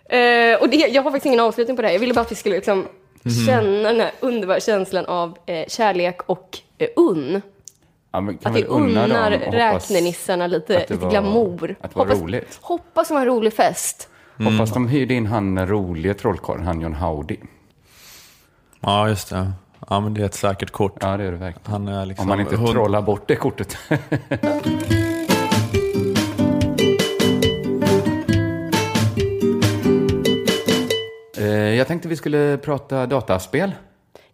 [0.05, 1.93] Eh, och det, jag har faktiskt ingen avslutning på det här.
[1.95, 2.87] Jag ville bara att vi skulle liksom
[3.47, 6.59] känna den här underbara känslan av eh, kärlek och
[6.97, 7.43] unn.
[8.13, 11.77] Ja, men kan Att vi unnar räknenissarna lite, att det lite var- glamour.
[11.81, 12.59] Att det var hoppas, roligt.
[12.63, 14.09] hoppas det var en rolig fest.
[14.39, 17.37] Hoppas de hyrde in han roliga trollkarlen, han John Howdy.
[18.81, 19.53] Ja, just det.
[19.89, 20.97] Ja, men det är ett säkert kort.
[21.01, 21.71] Ja, det är det verkligen.
[21.73, 23.77] Han är liksom Om man inte hund- trollar bort det kortet.
[31.39, 33.73] Eh, Jag tänkte vi skulle prata dataspel.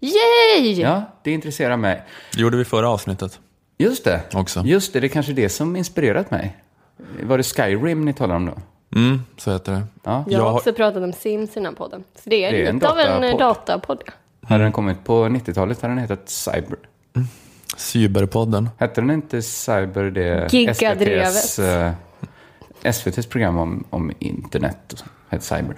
[0.01, 0.73] Yay!
[0.81, 2.03] Ja, det intresserar mig.
[2.35, 3.41] Det gjorde vi förra avsnittet.
[3.79, 4.21] Just det.
[4.35, 4.61] Också.
[4.65, 6.57] Just det, det är kanske det som inspirerat mig.
[7.23, 8.53] Var det Skyrim ni talade om då?
[8.99, 9.83] Mm, så heter det.
[10.05, 10.25] Ja.
[10.29, 12.05] Jag har också pratat om Sims i den här podden.
[12.25, 14.03] Så det är, Det är en lite av en datapodd.
[14.49, 16.79] Hade den kommit på 90-talet hade den hetat Cyber.
[17.77, 18.71] Cyberpodden.
[18.79, 20.49] Hette den inte Cyber det.
[20.75, 21.93] SVTs, eh,
[22.83, 24.93] SVTs program om, om internet?
[24.93, 25.77] Och så, hette Cyber.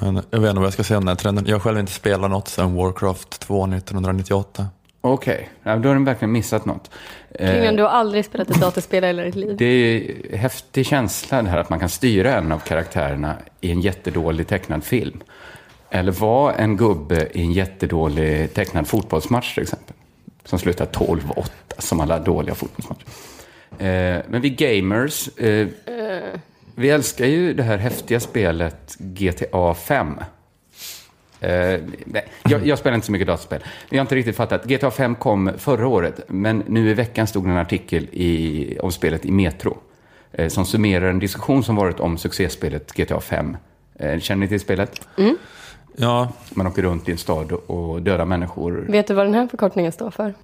[0.00, 1.44] Jag vet inte vad jag ska säga om den här trenden.
[1.46, 4.66] Jag har själv inte spelat något sedan Warcraft 2 1998.
[5.00, 6.90] Okej, ja, då har den verkligen missat något.
[7.30, 9.56] Eh, Kringlan, du har aldrig spelat ett dataspel i ditt liv.
[9.58, 13.80] Det är häftig känsla det här att man kan styra en av karaktärerna i en
[13.80, 15.20] jättedålig tecknad film.
[15.90, 19.94] Eller var en gubbe i en jättedålig tecknad fotbollsmatch till exempel.
[20.44, 23.06] Som slutar 12-8 som alla dåliga fotbollsmatcher.
[23.78, 25.68] Eh, men vi gamers, eh,
[26.74, 30.14] vi älskar ju det här häftiga spelet GTA 5.
[31.40, 31.80] Eh,
[32.44, 33.64] jag, jag spelar inte så mycket dataspel.
[33.88, 34.64] Jag har inte riktigt fattat.
[34.64, 38.92] GTA 5 kom förra året, men nu i veckan stod det en artikel i, om
[38.92, 39.78] spelet i Metro.
[40.32, 43.56] Eh, som summerar en diskussion som varit om succéspelet GTA 5.
[43.98, 45.00] Eh, känner ni till spelet?
[45.18, 45.36] Mm.
[46.00, 48.86] Ja, Man åker runt i en stad och dödar människor.
[48.88, 50.34] Vet du vad den här förkortningen står för?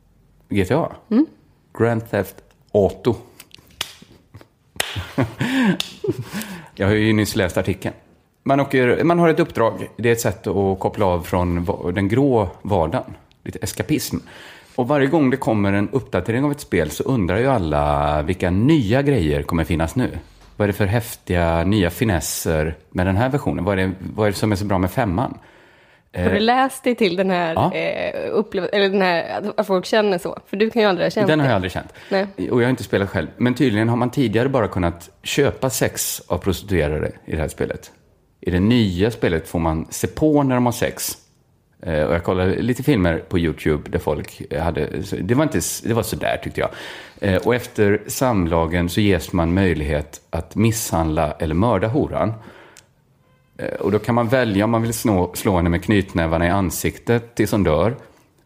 [0.48, 0.88] GTA?
[1.78, 2.34] Grand Theft
[2.72, 3.14] Auto.
[6.74, 7.94] Jag har ju nyss läst artikeln.
[8.42, 9.88] Man, åker, man har ett uppdrag.
[9.96, 13.14] Det är ett sätt att koppla av från den grå vardagen.
[13.44, 14.16] Lite eskapism.
[14.74, 18.50] Och varje gång det kommer en uppdatering av ett spel så undrar ju alla vilka
[18.50, 20.18] nya grejer kommer finnas nu.
[20.56, 23.64] Vad är det för häftiga nya finesser med den här versionen?
[23.64, 25.38] Vad är det, vad är det som är så bra med femman?
[26.16, 27.72] Har du Eh, läst dig till den här, Ja.
[27.74, 30.38] eh, upplev- eller den här, att- folk känner så?
[30.46, 31.92] För du kan ju aldrig ha känt Den har jag aldrig känt.
[32.08, 32.26] Nej.
[32.50, 33.28] Och jag har inte spelat själv.
[33.36, 37.90] Men tydligen har man tidigare bara kunnat köpa sex av prostituerade i det här spelet.
[38.40, 41.12] I det nya spelet får man se på när de har sex.
[41.82, 44.86] Eh, Och jag kollade lite filmer på YouTube där folk hade...
[45.20, 46.70] Det var, inte, det var sådär tyckte jag.
[47.24, 52.32] Eh, Och efter samlagen så ges man möjlighet att misshandla eller mörda horan.
[53.56, 56.50] Eh, Och då kan man välja om man vill slå, slå henne med knytnävarna i
[56.50, 57.94] ansiktet tills hon dör.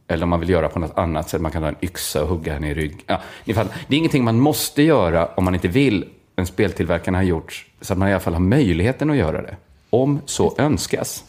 [0.08, 1.40] Eller om man vill göra på något annat sätt.
[1.40, 3.00] Man kan ha en yxa och hugga henne i ryggen.
[3.06, 3.76] Ja, ni fattar.
[3.88, 6.08] det är ingenting man måste göra om man inte vill.
[6.36, 9.56] Men speltillverkarna har gjort så att man i alla fall har möjligheten att göra det.
[9.90, 11.24] Om så önskas.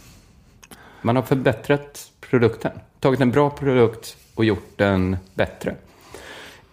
[1.01, 2.71] Man har förbättrat produkten.
[2.99, 5.75] Tagit en bra produkt och gjort den bättre.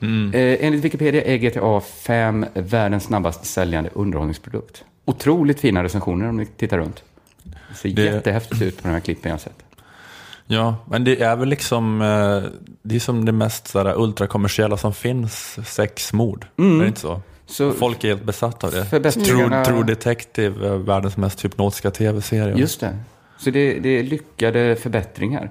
[0.01, 4.84] Eh, enligt Wikipedia är GTA 5 världens snabbast säljande underhållningsprodukt.
[5.05, 7.03] Otroligt fina recensioner om ni tittar runt.
[7.44, 9.62] Det ser Det- jättehäftigt ut på de här klippen jag sett.
[10.47, 12.51] Ja, men det är väl liksom eh,
[12.82, 16.47] det är som det mest sådär, ultrakommersiella som finns, sexmord.
[16.59, 16.76] Mm.
[16.78, 17.20] Är det inte så?
[17.47, 18.84] Så- Folk är helt besatta av det.
[19.11, 22.57] True, True Detective, är världens mest hypnotiska tv-serie.
[22.57, 22.97] Just det.
[23.38, 25.51] Så det, det är lyckade förbättringar.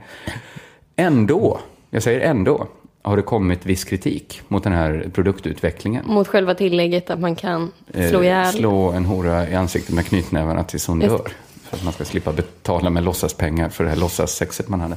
[0.95, 2.67] Ändå, jag säger ändå,
[3.05, 6.05] har det kommit viss kritik mot den här produktutvecklingen.
[6.07, 8.53] Mot själva tillägget att man kan Eh, slå ihjäl.
[8.53, 11.31] slå en hora i ansiktet med knytnävarna tills hon Just dör.
[11.63, 14.95] För att man ska slippa betala med låtsaspengar för det här låtsassexet man hade.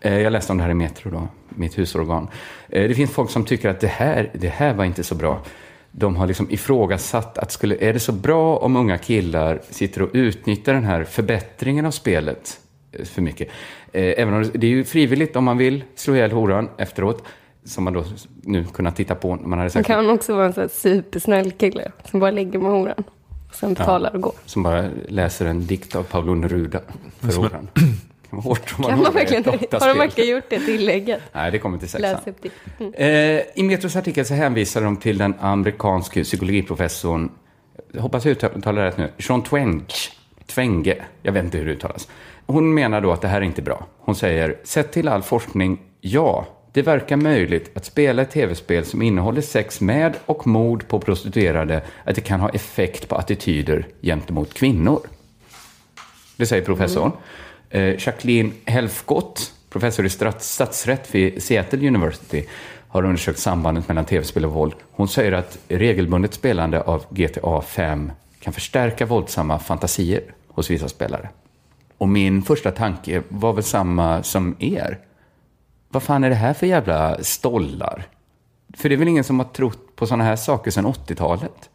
[0.00, 2.28] Eh, Jag läste om det här i Metro då, mitt husorgan.
[2.68, 5.42] Eh, Det finns folk som tycker att det här, det här var inte så bra.
[5.90, 10.10] De har liksom ifrågasatt att skulle, är det så bra om unga killar sitter och
[10.12, 12.60] utnyttjar den här förbättringen av spelet
[13.04, 13.48] för mycket.
[13.92, 17.22] Eh, Även om det det är ju frivilligt om man vill slå ihjäl horan efteråt.
[17.64, 18.04] Som man då
[18.42, 21.50] nu kunnat titta på när man hade sagt kan också vara en sån här supersnäll
[21.52, 23.04] kille som bara ligger med horan.
[23.48, 24.32] Och sen betalar och går.
[24.44, 26.80] Som bara läser en dikt av Pablo Neruda
[27.20, 27.68] för Som- oran.
[27.74, 31.20] Det kan vara hårt om man Kan man verkligen, har de verkligen gjort det tillägget?
[31.32, 32.10] Nej, det kommer till sexan.
[32.12, 32.50] Läs upp det.
[32.84, 32.94] Mm.
[33.38, 37.30] Eh, I Metros artikel så hänvisar de till den amerikanske psykologiprofessorn,
[37.98, 39.84] hoppas jag uttalar det rätt nu, Sean Twenge,
[40.46, 42.08] Twenge, jag vet inte hur det uttalas.
[42.50, 43.86] Hon menar då att det här är inte bra.
[43.98, 49.02] Hon säger, sett till all forskning, ja, det verkar möjligt att spela ett tv-spel som
[49.02, 54.54] innehåller sex med och mord på prostituerade, att det kan ha effekt på attityder gentemot
[54.54, 55.00] kvinnor.
[56.36, 57.12] Det säger professorn.
[57.70, 62.44] Eh, Jacqueline Helfgott, professor i statsrätt vid Seattle University,
[62.88, 64.74] har undersökt sambandet mellan tv-spel och våld.
[64.90, 71.28] Hon säger att regelbundet spelande av GTA 5 kan förstärka våldsamma fantasier hos vissa spelare.
[71.98, 74.98] Och min första tanke var väl samma som er.
[75.88, 78.06] Vad fan är det här för jävla stollar?
[78.76, 81.70] För det är väl ingen som har trott på sådana här saker sedan 80-talet?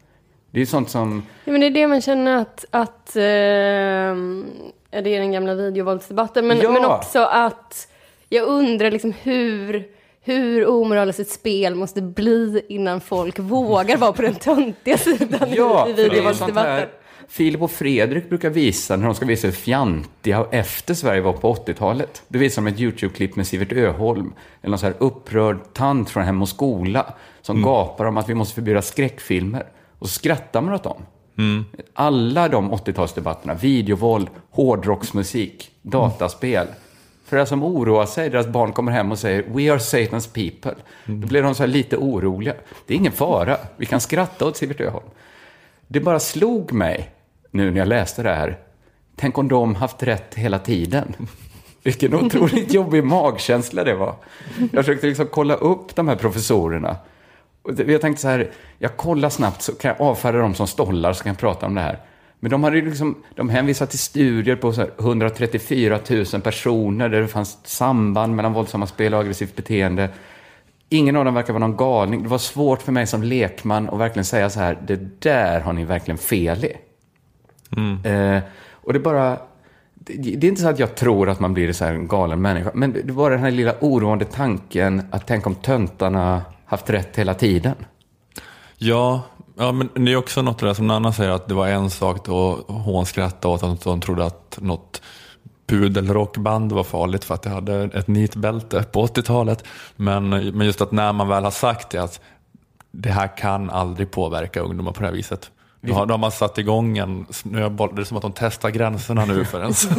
[0.50, 1.22] Det är ju sånt som...
[1.44, 6.46] Ja, men det är det man känner att, att ja, det är den gamla videovåldsdebatten,
[6.46, 6.70] men, Ja.
[6.70, 7.88] men också att
[8.28, 9.86] jag undrar liksom hur,
[10.20, 15.88] hur omoraliskt ett spel måste bli innan folk vågar vara på den töntiga sidan Ja,
[15.88, 16.88] i videovåldsdebatten.
[17.28, 21.54] Filip och Fredrik brukar visa när de ska visa hur fjantiga efter Sverige var på
[21.54, 22.22] 80-talet.
[22.28, 26.24] Då visar de ett YouTube-klipp med Sivert Öholm, eller någon så här upprörd tant från
[26.24, 29.66] Hem och skola, som gapar om att vi måste förbjuda skräckfilmer.
[29.98, 31.06] Och så skrattar man åt dem.
[31.94, 36.66] Alla de 80-talsdebatterna, videovåld, hårdrocksmusik, dataspel.
[37.24, 40.74] För det som oroar sig, deras barn kommer hem och säger “We are Satan's people”.
[41.04, 42.54] Då blir de så här lite oroliga.
[42.86, 45.06] Det är ingen fara, vi kan skratta åt Sivert Öholm.
[45.88, 47.13] Det bara slog mig
[47.54, 48.58] nu när jag läste det här.
[49.16, 51.16] Tänk om de haft rätt hela tiden.
[51.82, 54.14] Vilken otroligt jobbig magkänsla det var.
[54.72, 56.96] Jag försökte liksom kolla upp de här professorerna.
[57.86, 61.22] Jag tänkte så här, jag kollar snabbt så kan jag avfärda dem som stollar så
[61.22, 61.98] kan jag prata om det här.
[62.40, 67.20] Men de hade liksom, de hänvisade till studier på så här 134 000 personer där
[67.20, 70.08] det fanns samband mellan våldsamma spel och aggressivt beteende.
[70.88, 72.22] Ingen av dem verkar vara någon galning.
[72.22, 75.72] Det var svårt för mig som lekman att verkligen säga så här, det där har
[75.72, 76.76] ni verkligen fel i.
[78.04, 78.42] Eh,
[78.72, 79.38] och det bara...
[79.94, 82.70] Det, det är inte så att jag tror att man blir så en galen människa,
[82.74, 87.34] men det var den här lilla oroande tanken att tänk om töntarna haft rätt hela
[87.34, 87.74] tiden.
[88.78, 89.22] Ja,
[89.56, 92.26] ja, men det är också något där som Nanna säger att det var en sak
[92.26, 95.02] då hon skrattade åt att hon trodde att något
[95.66, 99.64] pudelrockband var farligt för att det hade ett nitbälte på 80-talet.
[99.96, 102.20] Men, men just att när man väl har sagt det att
[102.90, 105.50] det här kan aldrig påverka ungdomar på det här viset.
[105.86, 107.94] Då har, då har man satt igång en snöboll.
[107.94, 109.88] Det är som att de testar gränserna nu för ens.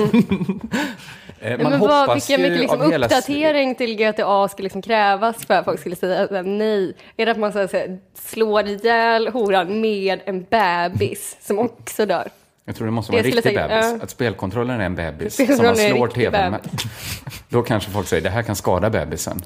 [1.40, 5.80] Eh, Men vad, vilken mycket liksom uppdatering till GTA ska liksom krävas för att folk
[5.80, 6.94] skulle säga nej?
[7.18, 12.28] Är det att man så här, slår ihjäl horan med en bebis som också dör?
[12.66, 13.86] Jag tror det måste vara en riktig skulle jag bebis.
[13.86, 14.04] säga, ja.
[14.04, 16.62] Att spelkontrollen är en bebis som man slår tvn med.
[17.50, 19.42] Då kanske folk säger det här kan skada bebisen.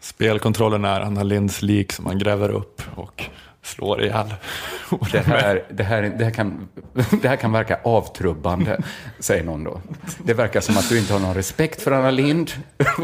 [0.00, 3.24] Spelkontrollen är Anna Linds lik som man gräver upp och
[3.62, 4.34] slår ihjäl.
[5.12, 6.68] Det här, det, här, det, här kan,
[7.22, 8.78] det här kan verka avtrubbande,
[9.18, 9.80] säger någon då.
[10.24, 12.50] Det verkar som att du inte har någon respekt för Anna Lind.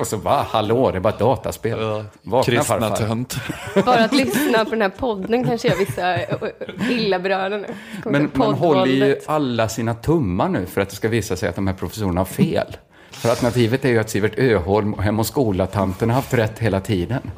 [0.00, 1.78] Och så va, hallå, det är bara ett dataspel.
[2.22, 2.96] Vakna Kristna farfar.
[2.96, 3.36] tönt.
[3.84, 7.66] Bara att lyssna på den här podden kanske gör vissa eh, illa berörda nu.
[8.04, 11.54] Men man håller ju alla sina tummar nu för att det ska visa sig att
[11.56, 12.76] de här professorerna har fel.
[13.10, 16.80] För alternativet är ju att Sivert Öholm och Hem och skola-tanten har haft rätt hela
[16.80, 17.30] tiden.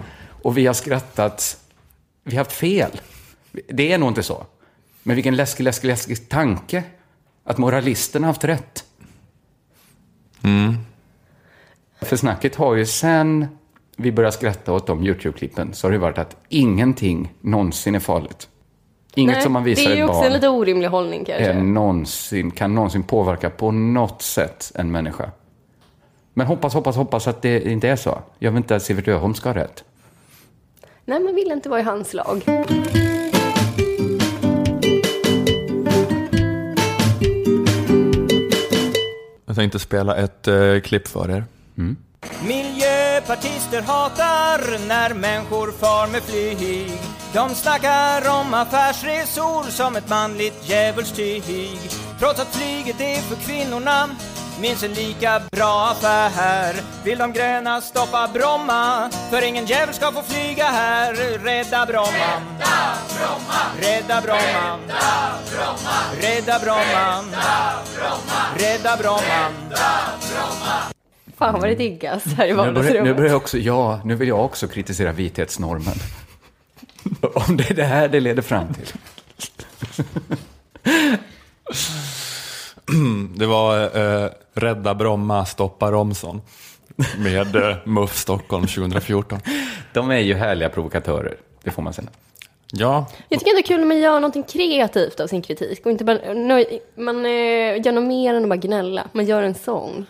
[0.43, 1.57] Och vi har skrattat,
[2.29, 3.01] vi har haft fel.
[3.69, 4.47] Det är nog inte så.
[5.03, 6.83] Men vilken läskig, läskig, läskig tanke
[7.45, 8.85] att moralisterna har haft rätt.
[12.01, 13.47] För snacket har ju sen
[13.97, 18.49] vi började skratta åt de YouTube-klippen så har det varit att ingenting någonsin är farligt.
[19.15, 21.25] Inget Nej, som man visar Det är ju ett också barn en lite orimlig hållning
[21.25, 21.53] kanske.
[21.53, 25.31] någonsin, kan någonsin påverka på något sätt en människa.
[26.35, 28.19] Men hoppas, hoppas, hoppas att det inte är så.
[28.39, 29.85] Jag vill inte att Sivert Öholm ska ha rätt.
[31.09, 32.43] Nej, man vill inte vara i hans lag.
[39.47, 41.45] Jag tänkte spela ett eh, klipp för er.
[42.47, 46.93] Miljöpartister hatar när människor far med flyg.
[47.35, 51.43] De snackar om affärsresor som ett manligt djävulstyg.
[52.19, 54.09] Trots att flyget är för kvinnorna
[54.61, 56.75] minst en lika bra affär.
[57.05, 59.11] Vill de gröna stoppa Bromma?
[59.31, 61.15] För ingen djävul ska få flyga här.
[61.45, 62.43] Rädda Bromma!
[63.81, 64.79] Rädda Bromma!
[66.21, 67.25] Rädda Bromma!
[68.57, 69.49] Rädda Bromma!
[71.37, 73.17] Fan vad det diggas här i Nu börjar, nu vardagsrummet.
[73.17, 75.95] börjar jag också, ja, nu vill jag också kritisera vithetsnormen.
[77.35, 78.87] Om det är det här det leder fram till.
[83.35, 84.08] Det var eh,
[84.61, 86.41] Rädda Bromma, stoppa Romson.
[87.19, 89.39] Med eh, MUF Stockholm 2014.
[89.95, 92.09] De är ju härliga provokatörer, det får man säga.
[92.73, 95.91] Ja, Jag tycker det är kul när man gör någonting kreativt av sin kritik och
[95.91, 97.31] inte bara nöj, man eh,
[97.85, 99.09] gör något mer än att bara gnälla.
[99.13, 100.07] Man gör en sång.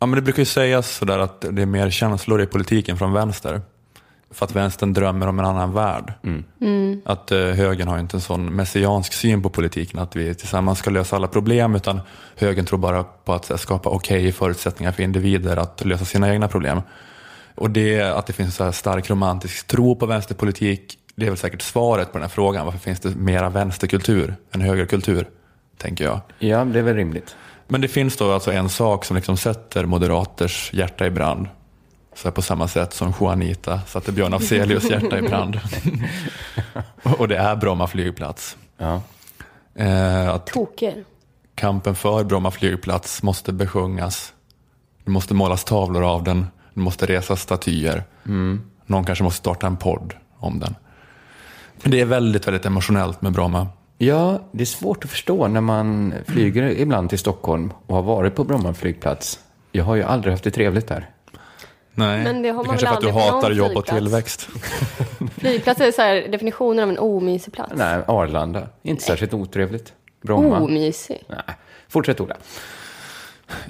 [0.00, 3.12] Ja, men det brukar ju sägas sådär att det är mer känslor i politiken från
[3.12, 3.60] vänster.
[4.30, 6.12] För att vänstern drömmer om en annan värld.
[6.60, 7.00] Mm.
[7.04, 10.90] Att eh, högern har inte en sån messiansk syn på politiken, att vi tillsammans ska
[10.90, 12.00] lösa alla problem, utan
[12.36, 16.48] högern tror bara på att eh, skapa okej förutsättningar för individer att lösa sina egna
[16.48, 16.80] problem.
[17.54, 21.30] Och det, att det finns en så här stark romantisk tro på vänsterpolitik, det är
[21.30, 22.64] väl säkert svaret på den här frågan.
[22.64, 25.28] Varför finns det mera vänsterkultur än högerkultur?
[25.76, 26.20] Tänker jag.
[26.38, 27.36] Ja, det är väl rimligt.
[27.68, 31.46] Men det finns då alltså en sak som liksom sätter moderaters hjärta i brand.
[32.18, 35.60] Så här på samma sätt som Juanita satte Björn Afzelius hjärta i brand.
[37.18, 38.56] och det är Bromma flygplats.
[38.78, 39.02] Ja.
[39.74, 41.04] Eh, att Toker.
[41.54, 44.32] kampen för Bromma flygplats måste besjungas.
[45.04, 46.46] Det måste målas tavlor av den.
[46.74, 48.04] Det måste resas statyer.
[48.86, 50.74] Någon kanske måste starta en podd om den.
[51.82, 53.66] Men det är väldigt, väldigt emotionellt med Bromma.
[53.98, 58.34] Ja, det är svårt att förstå när man flyger ibland till Stockholm och har varit
[58.34, 59.38] på Bromma flygplats.
[59.72, 61.10] Jag har ju aldrig haft det trevligt där.
[61.98, 64.48] Nej, Men det har man kanske väl för att du hatar jobb och tillväxt.
[65.38, 67.72] Flygplats är så här, definitionen av en omysig plats.
[67.76, 68.68] Nej, Arlanda.
[68.82, 69.92] Inte särskilt otrevligt.
[70.22, 70.60] Bromma.
[70.60, 71.22] Omysig.
[71.28, 71.56] Nej.
[71.88, 72.36] Fortsätt Ola.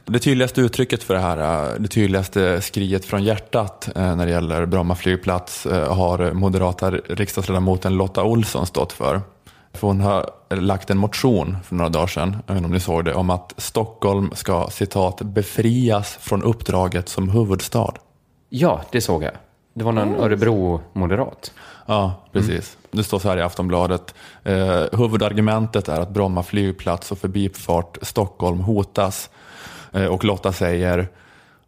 [0.04, 4.32] Det tydligaste uttrycket för det här, eh, det tydligaste skriet från hjärtat eh, när det
[4.32, 9.20] gäller Bromma flygplats eh, har moderata riksdagsledamoten Lotta Olsson stått för.
[9.72, 13.14] För hon har lagt en motion för några dagar sedan, inte om ni såg det,
[13.14, 17.94] om att Stockholm ska citat befrias från uppdraget som huvudstad.
[18.48, 19.32] Ja, det såg jag.
[19.74, 21.52] Det var någon Örebro-moderat.
[21.86, 22.76] Ja, precis.
[22.90, 24.14] Det står så här i Aftonbladet.
[24.44, 29.30] Eh, huvudargumentet är att Bromma flygplats och förbifart Stockholm hotas.
[29.92, 31.08] Eh, och Lotta säger,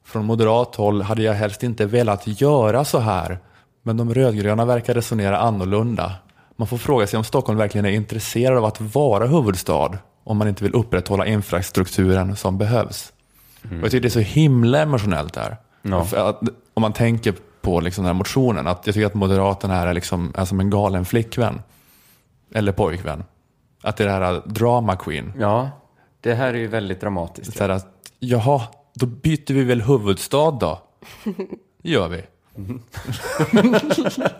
[0.04, 3.38] från moderat håll hade jag helst inte velat göra så här.
[3.82, 6.12] Men de rödgröna verkar resonera annorlunda.
[6.56, 10.48] Man får fråga sig om Stockholm verkligen är intresserad av att vara huvudstad om man
[10.48, 13.12] inte vill upprätthålla infrastrukturen som behövs.
[13.62, 15.56] Och jag tycker det är så himla emotionellt där.
[15.82, 16.06] Ja.
[16.16, 16.40] Att,
[16.74, 19.94] om man tänker på liksom den här motionen, att jag tycker att Moderaterna här är,
[19.94, 21.62] liksom, är som en galen flickvän.
[22.54, 23.24] Eller pojkvän.
[23.82, 25.32] Att det är det här drama queen.
[25.38, 25.70] Ja,
[26.20, 27.56] det här är ju väldigt dramatiskt.
[27.56, 27.86] Så här att,
[28.18, 28.62] jaha,
[28.94, 30.82] då byter vi väl huvudstad då?
[31.82, 32.22] gör vi.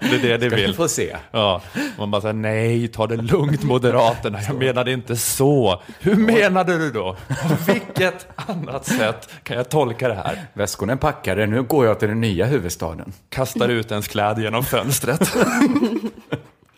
[0.01, 0.75] Det är det de Ska vi vill.
[0.75, 1.17] få se.
[1.31, 1.63] Ja.
[1.99, 5.83] Man bara säger nej, ta det lugnt Moderaterna, jag menade inte så.
[6.01, 7.17] Hur menade du då?
[7.29, 10.39] På vilket annat sätt kan jag tolka det här?
[10.53, 13.13] Väskorna är packade, nu går jag till den nya huvudstaden.
[13.29, 15.37] Kastar ut ens kläder genom fönstret.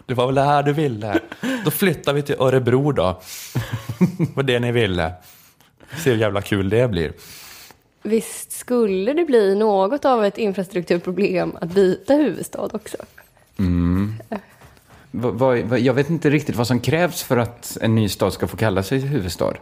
[0.07, 1.19] Det var väl det här du ville?
[1.65, 3.21] Då flyttar vi till Örebro då.
[4.35, 5.13] var det ni ville.
[5.99, 7.13] Se hur jävla kul det blir.
[8.03, 12.97] Visst skulle det bli något av ett infrastrukturproblem att byta huvudstad också?
[13.59, 14.15] Mm.
[15.11, 18.33] Va, va, va, jag vet inte riktigt vad som krävs för att en ny stad
[18.33, 19.55] ska få kalla sig huvudstad.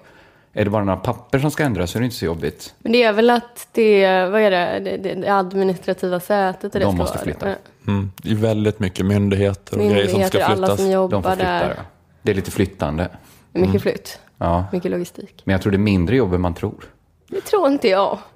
[0.53, 2.75] Är det bara några papper som ska ändras så är det inte så jobbigt.
[2.79, 6.87] Men det är väl att det, vad är det, det, det, administrativa sätet och det
[6.87, 7.25] De ska måste vara.
[7.25, 7.55] flytta.
[7.87, 8.11] Mm.
[8.17, 10.81] Det är väldigt mycket myndigheter och grejer som ska Myndigheter, alla flyttas.
[10.81, 11.75] som jobbar De får flytta, där.
[11.77, 11.83] ja.
[12.23, 13.09] Det är lite flyttande.
[13.53, 14.65] Mycket flytt, Ja.
[14.73, 15.43] mycket logistik.
[15.45, 16.85] Men jag tror det är mindre jobb än man tror.
[17.31, 18.19] Det tror inte jag.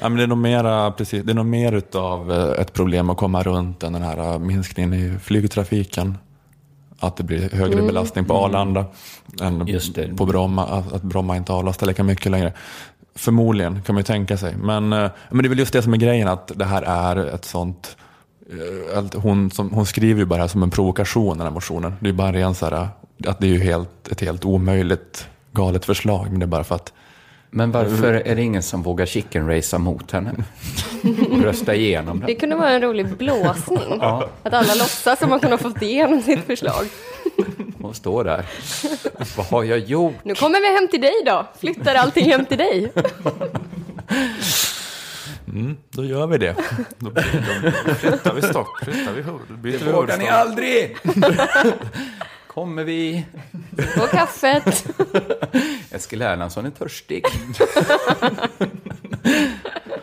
[0.00, 3.10] Ja, men det är nog mera, precis, det är nog mer utav eh, ett problem
[3.10, 6.18] att komma runt än den här eh, minskningen i flygtrafiken.
[7.00, 7.86] Att det blir högre Mm.
[7.86, 8.84] belastning på Arlanda
[9.40, 10.16] än Just det.
[10.16, 10.66] på Bromma.
[10.66, 12.52] Att, att Bromma inte avlastar lika mycket längre.
[13.14, 14.56] Förmodligen kan man ju tänka sig.
[14.56, 17.16] Men, eh, men det är väl just det som är grejen, att det här är
[17.34, 17.96] ett sånt
[18.94, 21.94] att hon, som, hon skriver ju bara här som en provokation, den här motionen.
[22.00, 22.88] Det är ju bara en ren så här,
[23.26, 26.26] att det är ju helt, ett helt omöjligt galet förslag.
[26.30, 26.92] Men det är bara för att
[27.50, 30.34] Men varför är det ingen som vågar chicken racea mot henne?
[31.30, 32.36] Och rösta igenom Det den?
[32.36, 33.80] kunde vara en rolig blåsning.
[34.00, 34.28] Ja.
[34.42, 36.86] Att alla låtsas som att hon har fått igenom sitt förslag.
[37.80, 38.44] Hon står där.
[39.36, 40.14] Vad har jag gjort?
[40.22, 41.46] Nu kommer vi hem till dig då.
[41.60, 42.92] Flyttar allting hem till dig.
[45.48, 46.56] Mm, då gör vi det.
[46.98, 47.44] Då, blir,
[47.86, 49.22] då flyttar vi stock, flyttar vi
[49.56, 50.96] byter Det vågar ni aldrig!
[52.56, 53.24] Kommer vi?
[54.02, 54.86] Och kaffet.
[55.90, 57.24] Eskil Erlandsson är törstig.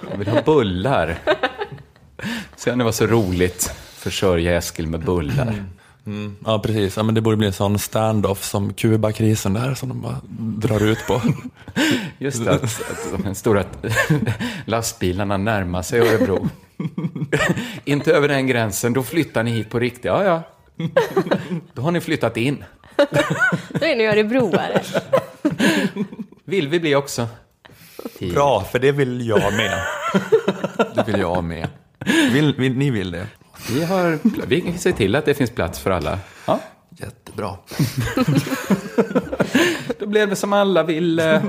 [0.09, 1.19] Jag vill ha bullar.
[2.55, 3.71] Sen det var så roligt.
[3.95, 5.65] Försörja Eskil med bullar.
[6.05, 6.97] Mm, ja, precis.
[6.97, 10.21] Ja, men det borde bli en sån stand-off som Kubakrisen där som de bara
[10.67, 11.21] drar ut på.
[12.17, 13.63] Just det, att, att de stora
[14.65, 16.49] lastbilarna närmar sig Örebro.
[17.85, 20.05] Inte över den gränsen, då flyttar ni hit på riktigt.
[20.05, 20.43] Ja, ja.
[21.73, 22.63] Då har ni flyttat in.
[23.69, 24.81] Då är ni örebroare.
[26.45, 27.27] Vill vi bli också.
[28.33, 29.79] Bra, för det vill jag med.
[30.95, 31.67] Det vill jag med.
[32.31, 33.27] Vill, vill, ni vill det?
[33.71, 36.19] Vi, har, vi ser till att det finns plats för alla.
[36.45, 36.59] Ja.
[36.97, 37.57] Jättebra.
[39.99, 41.41] Då blev det som alla ville.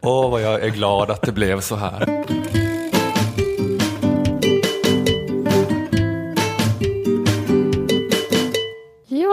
[0.00, 2.24] Åh, vad jag är glad att det blev så här.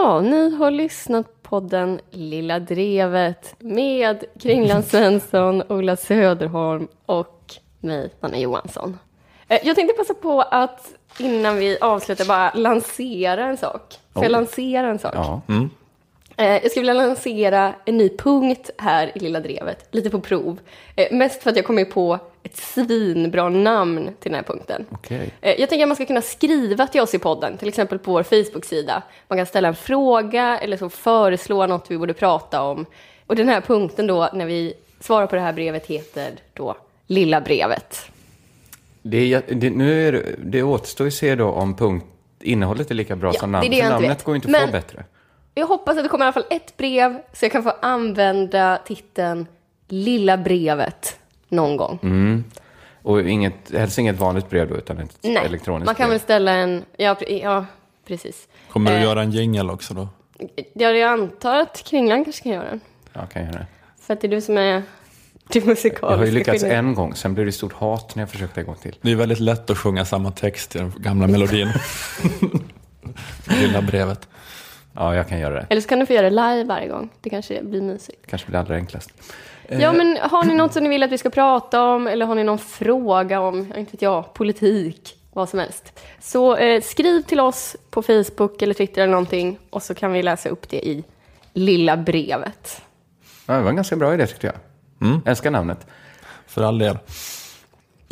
[0.03, 8.09] Ja, ni har lyssnat på den Lilla Drevet med Kringland Svensson, Ola Söderholm och mig,
[8.19, 8.99] Anna Johansson.
[9.47, 13.81] Eh, Jag tänkte passa på att innan vi avslutar bara lansera en sak.
[14.13, 15.11] Får jag lansera en sak?
[15.15, 15.41] Ja.
[15.47, 15.61] Eh,
[16.35, 20.59] Jag skulle vilja lansera en ny punkt här i Lilla Drevet, lite på prov.
[20.95, 24.85] Eh, Mest för att jag kommer på ett svinbra namn till den här punkten.
[24.91, 25.29] Okej.
[25.41, 28.11] Eh, Jag tänker att man ska kunna skriva till oss i podden, till exempel på
[28.11, 29.03] vår Facebook-sida.
[29.27, 32.85] Man kan ställa en fråga eller så föreslå något vi borde prata om.
[33.27, 36.75] Och den här punkten då, när vi svarar på det här brevet, heter då
[37.07, 37.99] Lilla brevet.
[39.01, 42.05] Det, är, det, nu är, det- återstår ju att se då om punkt,
[42.41, 43.71] innehållet är lika bra Ja, som det är namnet.
[43.71, 44.23] det inte namnet vet.
[44.23, 45.03] går inte att få bättre.
[45.55, 48.79] Jag hoppas att det kommer i alla fall ett brev, så jag kan få använda
[48.85, 49.47] titeln
[49.87, 51.99] Lilla brevet någon gång.
[52.03, 52.43] Mm.
[53.01, 56.09] Och inget, helst inget vanligt brev då, utan ett Nej, elektroniskt man kan brev.
[56.09, 56.83] väl ställa en...
[56.97, 57.65] Ja, ja
[58.07, 58.47] precis.
[58.69, 60.07] Kommer du Eh, göra en jingel också då?
[60.73, 62.79] Ja, jag antar att Kringlan kanske kan göra den.
[63.13, 63.67] Ja, kan jag göra det.
[64.01, 64.83] För att det är du som är
[65.47, 68.29] det musikaliska Jag har ju lyckats en gång, sen blev det stort hat när jag
[68.29, 68.95] försökte en gång till.
[69.01, 71.67] Det är väldigt lätt att sjunga samma text i den gamla melodin.
[73.61, 74.27] Lilla brevet.
[74.93, 75.65] Ja, jag kan göra det.
[75.69, 77.09] Eller så kan du få göra det live varje gång.
[77.21, 78.27] Det kanske blir mysigt.
[78.27, 79.09] Kanske blir det allra enklast.
[79.67, 82.07] Eh, Ja, men har ni något som ni vill att vi ska prata om?
[82.07, 85.15] Eller har ni någon fråga om, inte vet jag, politik?
[85.35, 85.99] Vad som helst.
[86.19, 89.59] Så eh, skriv till oss på Facebook eller Twitter eller någonting.
[89.69, 91.03] Och så kan vi läsa upp det i
[91.53, 92.81] Lilla brevet.
[93.45, 94.55] Ja, det var en ganska bra idé tyckte jag.
[95.09, 95.21] Mm.
[95.25, 95.87] Älskar namnet.
[96.47, 96.97] För all del.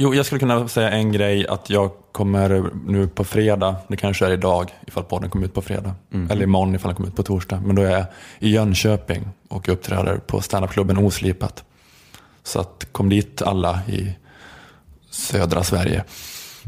[0.04, 4.26] Jo, jag skulle kunna säga en grej att jag kommer nu på fredag, det kanske
[4.26, 5.95] är idag ifall podden kommer ut på fredag,
[6.30, 8.06] eller imorgon ifall den kommer ut på torsdag, men då är jag
[8.39, 11.64] i Jönköping och uppträder på standupklubben Oslipat.
[12.43, 14.16] Så att kom dit alla i
[15.10, 16.04] södra Sverige.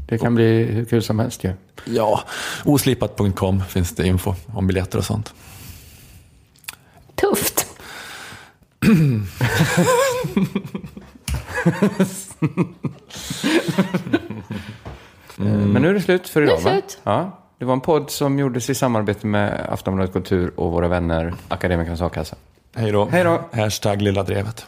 [0.08, 1.54] Det kan bli hur kul som helst ju.
[1.86, 2.24] Ja,
[2.66, 5.34] oslipat.com finns det info om biljetter och sånt.
[7.16, 7.66] Tufft!
[15.38, 16.82] nu är det slut för idag, Nu är det va?
[16.82, 17.00] slut.
[17.04, 17.39] Ja.
[17.58, 22.02] Det var en podd som gjordes i samarbete med Aftonbladet Kultur och våra vänner Akademikernas
[22.02, 22.36] A-kassa.
[22.76, 23.06] Hej då.
[23.06, 23.41] Hej då.
[23.54, 24.66] Hashtag Lilla Drevet.